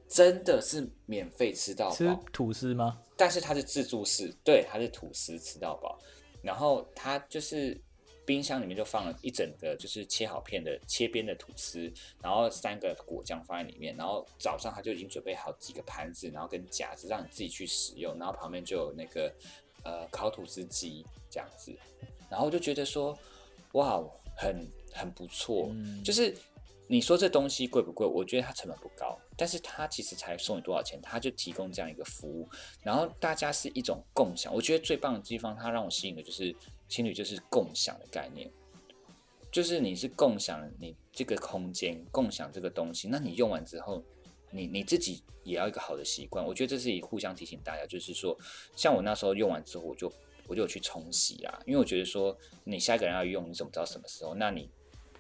[0.09, 3.01] 真的是免费吃到吃饱，吐司吗？
[3.17, 5.99] 但是它是自助式，对，它是吐司吃到饱，
[6.43, 7.81] 然后它就是
[8.29, 11.91] 冰箱里面就放了一整个就是切好片的切边的吐司，
[12.23, 19.33] 然后三个果酱放在里面，然后早上他就已经准备好几个盘子，然后跟夹子让你自己去使用，然后旁边就有那个
[19.83, 21.75] 呃烤吐司机这样子，
[22.29, 23.19] 然后我就觉得说
[23.73, 23.99] 哇，
[24.37, 26.37] 很很不错，嗯就是
[26.87, 28.07] 你说这东西贵不贵？
[28.07, 32.47] 我觉得它成本不高，但是它其实才送你多少钱，它就提供这样一个服务，
[32.83, 34.55] 然后大家是一种共享。
[34.55, 36.55] 我觉得最棒的地方，它让我吸引的就是
[36.89, 38.51] 情侣就是共享的概念，
[39.53, 44.03] 就是你是共享你这个空间，共享这个东西，那你用完之后。
[44.51, 48.35] 你你自己也要一个好的习惯，我觉得这是互相提醒大家，就是说，
[48.75, 50.11] 像我那时候用完之后，我就
[50.47, 52.35] 我就有去冲洗啊，因为我觉得说
[52.65, 54.35] 你下一个人要用，你怎么知道什么时候？
[54.35, 54.71] 那你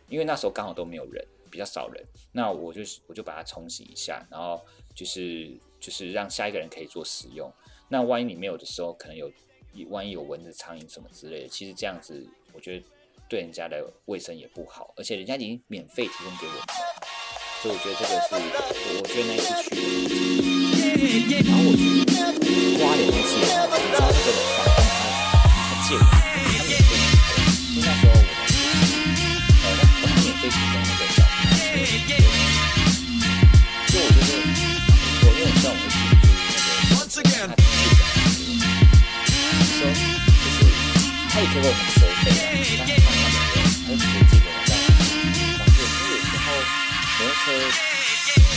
[0.08, 2.02] 因为那时候刚好都没有人，比较少人，
[2.32, 4.64] 那我就是我就把它冲洗一下，然后
[4.94, 7.52] 就是就是让下一个人可以做使用。
[7.90, 9.30] 那万一你没有的时候，可能有
[9.90, 12.84] 万一有蚊子、苍蝇什么之类的，其实这样子我觉得
[13.28, 16.66] 对人家的卫生也不好，而且人家已经免费提供给我们了，
[17.62, 18.40] 所以我觉得这个是我
[18.98, 19.76] 我觉得那一次去，
[21.44, 21.82] 然后我去
[22.82, 24.76] 花莲那次，你知道这个房东
[25.30, 26.04] 他他借我，他
[26.58, 27.38] 免费提供，
[27.74, 28.28] 就那时候我们
[29.62, 30.77] 呃他他免费提供
[41.38, 46.50] 他也可以为我们收费啊，但是他他没有，他就直接寄给我们这样方便，因为有时候
[47.14, 47.46] 摩托车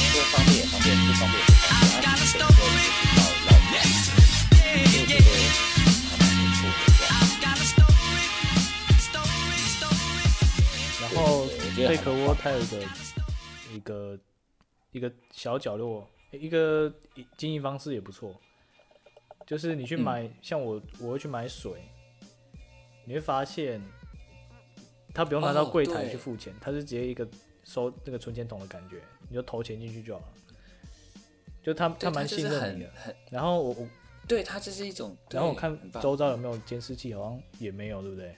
[0.09, 2.81] 多方便也方便，不方便也不方便，他自己本身就是
[3.13, 3.85] 绕绕远，
[4.89, 5.29] 所以我觉得
[6.09, 7.53] 还蛮不错的这样。
[11.01, 12.81] 然后贝壳窝它有一个
[13.71, 14.17] 一个
[14.89, 16.91] 一个小角落，一个
[17.37, 18.41] 经营方式也不错，
[19.45, 21.71] 就是你去买，像我我会去买水，
[23.05, 23.81] 你会发现
[25.13, 27.27] 他不用拿到哦柜台去付钱，他是直接一个
[27.63, 30.33] 收那个存钱筒的感觉，你就投钱进去就好了。
[31.63, 32.91] 就他他蛮信任你的，
[33.29, 33.87] 然后我我
[34.27, 38.35] 对他这是一种，然后我看周遭有没有监视器，好像也没有，对不对？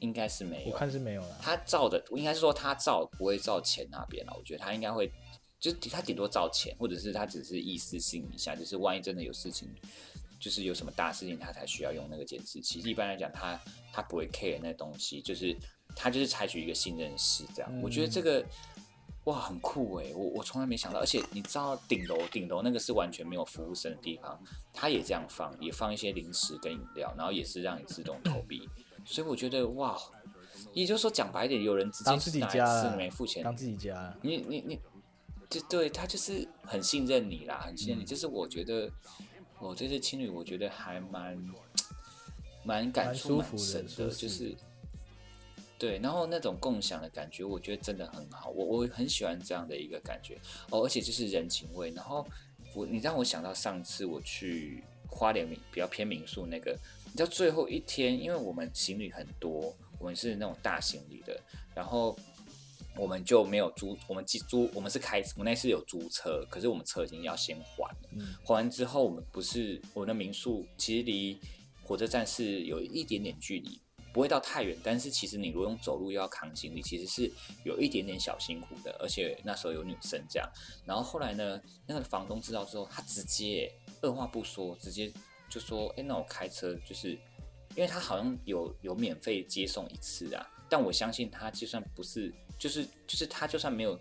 [0.00, 1.38] 应该是没有我，看是没有了。
[1.40, 5.10] 他照的应该是说他照不会照钱那边了，我觉得他应该会，
[5.60, 9.68] 就是他顶多照钱，或者是他只是意思性一下，就是万一真的有事情，
[10.44, 12.80] 就是有什么大事情，他才需要用那个监视器。
[12.80, 13.58] 一般来讲，他
[13.92, 15.56] 他不会 care 那东西，就是
[15.96, 17.70] 他就是采取一个信任式这样。
[17.72, 18.44] 嗯我觉得这个
[19.24, 24.38] 哇很酷哎，我我从来没想到，而且你知道顶楼顶楼那个是完全没有服务生的地方，
[24.72, 28.68] 他也这样放，也放一些零食跟饮料，然后也是让你自动投币，
[29.06, 29.98] 所以我觉得哇。
[30.72, 34.78] 也就是说，讲白点，有人直接自己拿来家了吃没付钱，当自己家，你你你，
[35.48, 38.02] 就对他就是很信任你啦，很信任你。
[38.02, 38.90] 嗯这是我觉得，
[39.68, 41.38] 我这次青旅，我觉得还蛮
[42.62, 44.54] 蛮感触蛮深舒适就是
[45.78, 50.38] 对，然后那种共享的感觉，我觉得真的很好，我我很喜欢这样的一个感觉
[50.70, 51.90] 哦，而且就是人情味。
[51.90, 52.26] 然后
[52.74, 61.38] 我你让我想到上次我去花莲民比较偏民宿那个，你知道最后一天，因为我们行李很多，我们是那种大行李的，
[61.74, 62.16] 然后
[62.96, 68.34] 我们就没有租，我们寄租，我们是开，我那次有租车，可是我们车已经要先还了，嗯。
[68.44, 71.38] 还完之后，我们不是我们的民宿其实离
[71.82, 73.80] 火车站是有一点点距离，
[74.12, 77.30] 不会到太远，但是其实你如果用走路又要扛行李，其实是
[77.64, 80.48] 有一点点小辛苦的，而且那时候有女生这样，
[80.86, 83.70] 然后后来呢，那个房东知道之后，他直接
[84.00, 85.12] 二话不说，直接
[85.50, 87.10] 就说，哎，那我开车就是，
[87.74, 93.98] 因为他好像有有免费接送一次啊，但我相信他就算不是，就是就是他就算没有，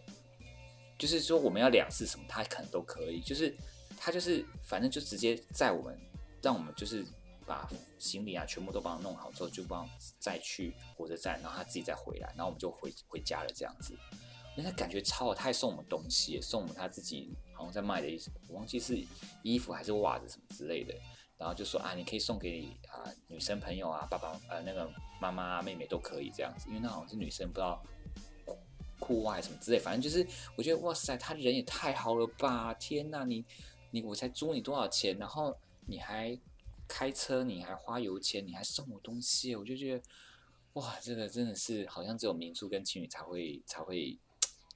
[0.97, 3.55] 就是说我们要两次什么，他可能都可以，就是
[3.97, 5.99] 他就是反正就直接载我们，
[6.41, 7.05] 让我们就是
[7.45, 9.89] 把行李啊全部都帮他弄好之后，就帮
[10.19, 13.97] 再去火车站，然后他自己再回来，然后我们就回回家了这样子。
[14.55, 19.03] 那他感觉超好，他还送我们东西，送我们他自己好像在卖的一，我忘记是
[19.41, 20.93] 衣服还是袜子什么之类的。
[21.35, 24.87] 然后就说啊，你可以送给啊女生朋友啊、爸爸呃那个
[25.19, 27.83] 妈妈啊、妹妹都可以这样子，因为那好像是女生不知道
[28.99, 30.25] 裤裤袜什么之类，反正就是
[30.55, 32.73] 我觉得哇塞，他人也太好了吧！
[32.75, 33.43] 天呐，你
[33.91, 36.37] 你我才租你多少钱，然后你还
[36.87, 40.03] 开车，你还花油钱，你还送我东西，我就觉得
[40.73, 44.17] 哇，这个真的是好像只有民宿跟情侣才会才会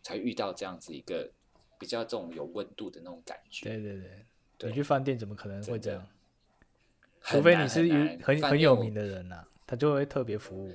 [0.04, 1.30] 才遇到这样子一个
[1.80, 3.66] 比较这种有温度的那种感觉。
[3.66, 4.26] 对对对，
[4.58, 6.08] 对你去饭店怎么可能会这样？
[7.22, 10.72] 除非你是有很很有名的人呐、他就会特别服务，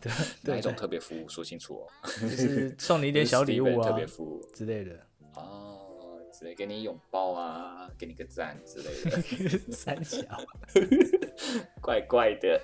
[0.00, 1.86] 对哪 一种特别服务说清楚哦。
[2.20, 4.98] 就是送你一点 小礼物 Steven 特啊别服务之类的。
[5.34, 10.20] 哦，之类给你拥抱啊，给你个赞之类的， 三小，
[11.80, 12.60] 怪怪的。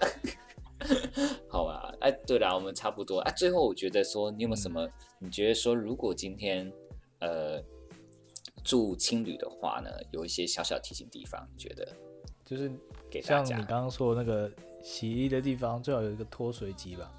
[1.48, 3.32] 好吧，哎，对了，我们差不多哎。
[3.36, 4.86] 最后，我觉得说，你有没有什么？
[5.18, 6.70] 你觉得说，如果今天
[7.20, 7.62] 呃
[8.62, 11.88] 住青旅的话呢，有一些小小提醒地方，你觉得
[12.44, 12.70] 就是
[13.10, 14.50] 给大家像你刚刚说的那个
[14.82, 17.10] 洗衣的地方，最好有一个脱水机吧。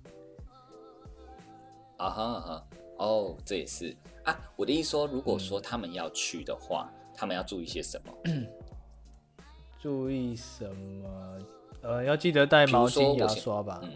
[1.98, 2.68] 啊哈啊哈，
[2.98, 4.40] 哦，这也是啊。
[4.56, 8.14] 我的意思说，如果说他们要去的话，他们要注意些什么？
[9.82, 11.40] 注意什么？
[11.82, 13.80] 呃，要记得带毛巾、牙刷吧。
[13.84, 13.92] 嗯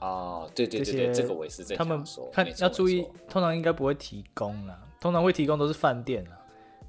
[0.00, 6.40] 哦，对对对对，这个我也是正他们看要注意，通常应该不会提供啦，通常会提供都是饭店啦，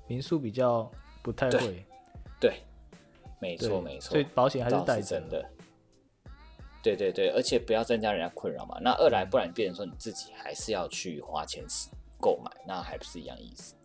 [0.08, 0.90] 民宿比较
[1.22, 1.86] 不太对会。
[2.40, 2.54] 对，
[3.40, 5.46] 没错没错，所以保险还是带真的。
[6.82, 8.78] 对对对，而且不要增加人家困扰嘛。
[8.82, 11.64] 那二来，不然变成说你自己还是要去花钱
[12.20, 13.76] 购买，那还不是一样意思？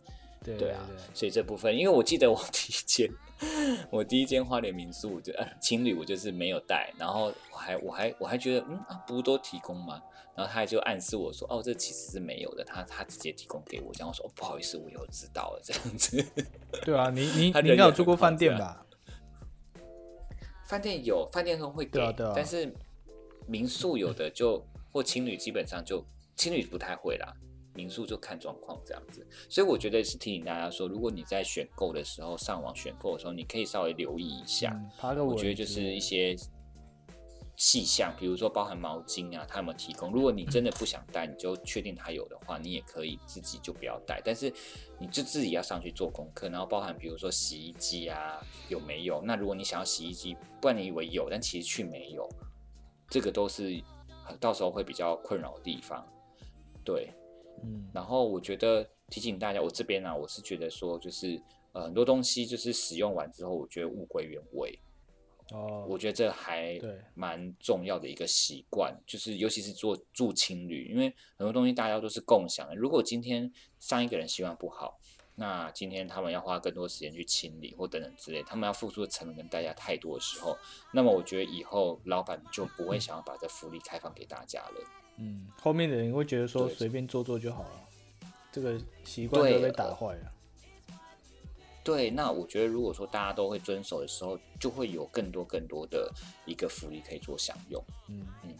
[0.43, 0.79] 对对啊，
[1.13, 3.09] 所以这部分，因为我记得我第一间，
[3.91, 10.01] 我第一间花莲民宿，就呃情侣，我就是没有带，然后我还我还我还觉得，嗯啊，不都提供吗？
[10.35, 16.25] 然后他就暗示我说，哦，这其实是没有的，他他直接提供给我，这样我说，哦，不好意思，我以后知道了，这样子。
[16.85, 18.85] 对啊，你你你应该有住过饭店吧？
[20.67, 21.99] 饭店有，饭店会给，
[22.35, 22.71] 但是
[23.47, 27.33] 民宿有的就或情侣基本上就情侣不太会啦。
[27.73, 34.75] 民宿就看状况这样子，所以我觉得是提醒大家说，如果你在选购的时候，上网选购的时候，你可以稍微留意一下。
[34.99, 36.35] 我觉得就是一些
[37.55, 40.11] 细项，比如说包含毛巾啊，他有没有提供？
[40.11, 44.19] 如果你真的不想带，你就确定他有的话，你也可以自己就不要带。
[44.25, 44.51] 但是
[44.97, 49.21] 你就自己要上去做功课，然后包含比如说洗衣机啊有没有？
[49.21, 52.27] 那如果你想要洗衣机，不然你以为有，但其实去没有，
[53.09, 53.81] 这个都是
[54.39, 56.05] 到时候会比较困扰的地方。
[56.83, 57.09] 对。
[57.63, 61.41] 嗯，然后我觉得提醒大家，我这边呢，我是觉得说，就是
[61.71, 64.79] 呃，很多东西就是使用完之后，我觉得物归原位。
[65.51, 66.79] 哦，我觉得这还
[67.15, 72.75] 蛮重要的一个习惯，就是尤其是做住青旅，因为很多东西大家都是共享的。
[72.75, 74.99] 如果今天上一个人习惯不好，
[75.39, 80.57] 那今天他们要花更多时间去清理或等等之类，他们要付出的成本跟代价太多的时候，
[80.91, 84.81] 那么我觉得以后老板就不会想要把这福利开放给大家了。
[85.17, 87.69] 嗯，后面的人会觉得说随便做做就好了，
[88.51, 90.31] 这个习惯都被打坏了。
[91.83, 96.11] 对，那我觉得如果说大家都会遵守的时候，就会有更多更多的
[96.45, 97.81] 一个福利可以做享用。
[98.09, 98.55] 嗯嗯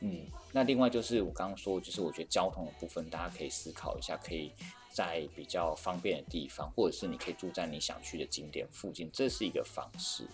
[0.00, 0.26] 嗯。
[0.52, 4.52] 那另外就是我刚刚说，就是我觉得交通的部分，大家可以思考一下，可以
[4.96, 10.24] 在比较方便的地方，或者是你可以住在你想去的景点附近，这是一个方式。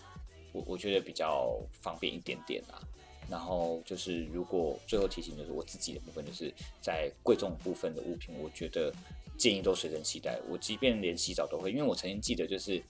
[0.52, 2.78] 我我觉得比较方便一点点啊。
[3.28, 8.92] 然后就是，如果最后提醒就是我自己的部分，就是在贵重部分的物品，我觉得
[9.36, 10.38] 建议都随身携带。
[10.48, 12.80] 我即便连洗澡都会，因为我曾经记得就是，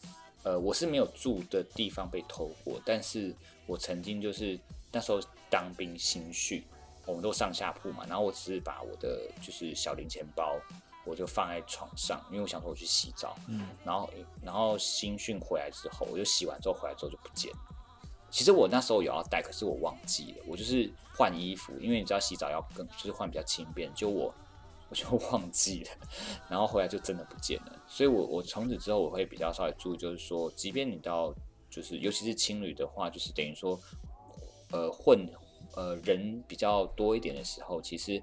[0.43, 3.35] 呃，我是没有住的地方被偷过，但是
[3.67, 4.59] 我曾经就是
[4.91, 5.19] 那时候
[5.49, 6.63] 当兵新训，
[7.07, 10.59] 我们都上下铺嘛，然后我只是把我的就是小零钱包，
[11.05, 14.11] 我就放在床上，因为我想说我去洗澡，嗯，然后
[14.43, 17.59] 然后新训回来之后，我就洗完之后回来之后就不见了。
[18.31, 20.45] 其实我那时候有要带，可是我忘记了。
[20.47, 23.93] 我就是换衣服，因为你知道洗澡要更，就是换比较轻便。
[23.95, 24.35] 就我
[24.89, 25.91] 我就 忘记了，
[26.49, 27.83] 然后回来就真的不见了。
[27.87, 31.35] 所以，我我从此之后我会比较稍微注意，就是说，即便你到
[31.69, 33.79] 就是尤其是青旅的话，就是等于说，
[34.71, 35.29] 呃，混
[35.75, 38.23] 呃人比较多一点的时候，其实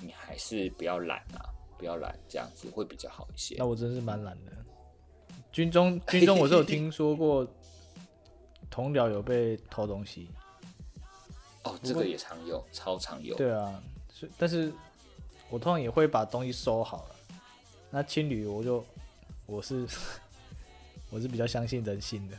[0.00, 1.42] 你还是不要懒啊，
[1.78, 3.54] 不要懒，这样子会比较好一些。
[3.58, 4.52] 那我真是蛮懒的。
[5.52, 7.46] 军中 军中我是有听说过。
[8.70, 10.28] 同僚有被偷东西，
[11.64, 13.34] 哦，这个也常有，超常有。
[13.34, 13.82] 对啊，
[14.14, 14.70] 是，但是
[15.48, 17.16] 我通常也会把东西收好了。
[17.90, 18.84] 那青旅，我就
[19.46, 19.86] 我是
[21.10, 22.36] 我是比较相信人性的，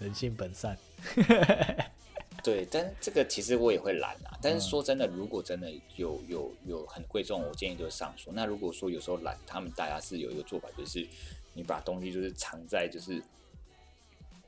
[0.00, 0.76] 人性本善。
[2.42, 4.38] 对，但这个其实我也会懒啊。
[4.42, 8.32] 但是说真的，如果真的有有有很贵重，我建议就是上锁。
[8.32, 11.06] 那如果说有时候懒，他们大家是有一个做法，就是
[11.54, 13.22] 你把东西就是藏在就是。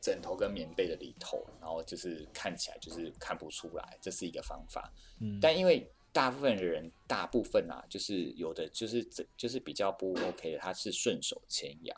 [0.05, 4.93] 枕头跟棉被的里头，然后就是看起来就是看不出来，这是一个方法。
[5.21, 11.97] 嗯，但因为大部分的人，大部分啊，就是有的就是这就是比较不 OK 的，他是顺手牵羊。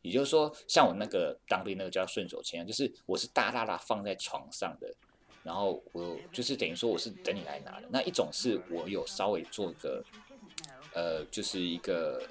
[0.00, 4.94] 也就是说，像我那个当兵那个叫顺手牵羊，就是我是大大大放在床上的，
[5.42, 7.88] 然后我就是等于说我是等你来拿的。
[7.90, 10.04] 那一种是我有稍微做个
[10.94, 12.22] 呃，就是一个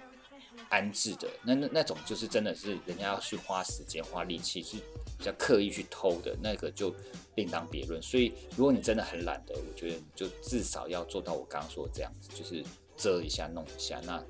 [0.70, 4.80] 安置的，那那那种就是真的是人家要去花时间花力气去。
[5.18, 6.96] 比较刻意去偷的那个就
[7.36, 12.64] 另当别论，所以如果你真的很懒的，我觉得你就至少要做到我刚刚说的这样子，就是
[12.96, 14.24] 遮一下、弄一下，那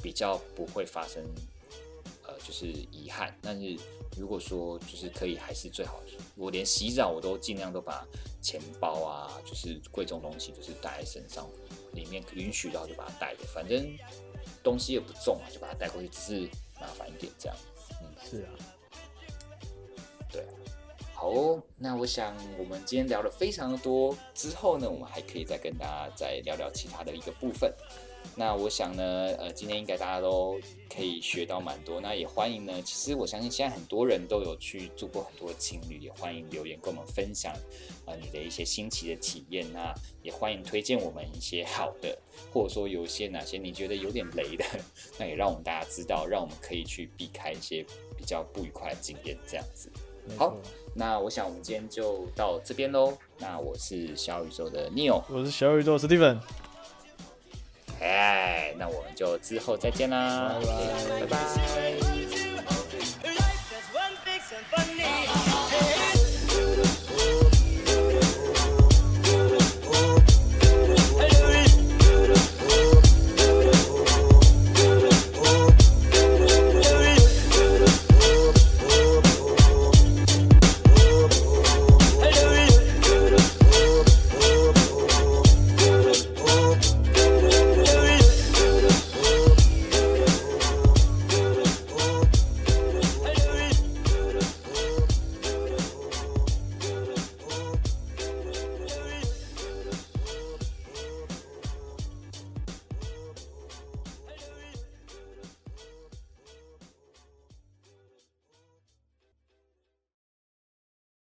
[0.00, 1.20] 比较不会发生
[2.46, 3.36] 就是遗憾。
[3.42, 3.76] 但是
[4.16, 6.00] 如果说就是可以，还是最好。
[6.36, 8.06] 我连洗澡我都尽量都把
[8.40, 11.48] 钱包啊，就是贵重东西就是带在身上，
[11.92, 13.84] 里面允许的话就把它带着，反正
[14.62, 16.48] 东西也不重嘛，就把它带过去，只是
[16.80, 17.56] 麻烦一点这样。
[18.02, 18.50] 嗯，是啊。
[20.30, 20.44] 对，
[21.14, 21.32] 好，
[21.76, 27.72] 那我想我们今天聊了非常的多，之后呢，我们还可以再跟大家再聊聊其他的一个部分。
[28.34, 29.04] 那我想呢，
[29.38, 30.58] 呃，今天应该大家都
[30.94, 32.00] 可以学到蛮多。
[32.00, 37.54] 那也欢迎呢，其实我相信现在很多人都有去住过很多情侣，也欢迎留言跟我们分享，
[38.06, 42.18] 呃，你的一些新奇的体验啊，也欢迎推荐我们一些好的，
[42.52, 44.64] 或者说有一些哪些你觉得有点雷的，
[45.18, 47.84] 那也让我们大家知道，让我们可以去避开一些
[48.16, 49.90] 比较不愉快的经验，这样子。
[50.36, 50.56] 好，
[50.92, 53.16] 那我想我们今天就到这边喽。
[53.38, 56.40] 那我是小宇宙的 Neil，我是小宇宙 Steven。
[58.00, 60.54] 哎，那我们就之后再见啦，
[61.20, 61.36] 拜拜。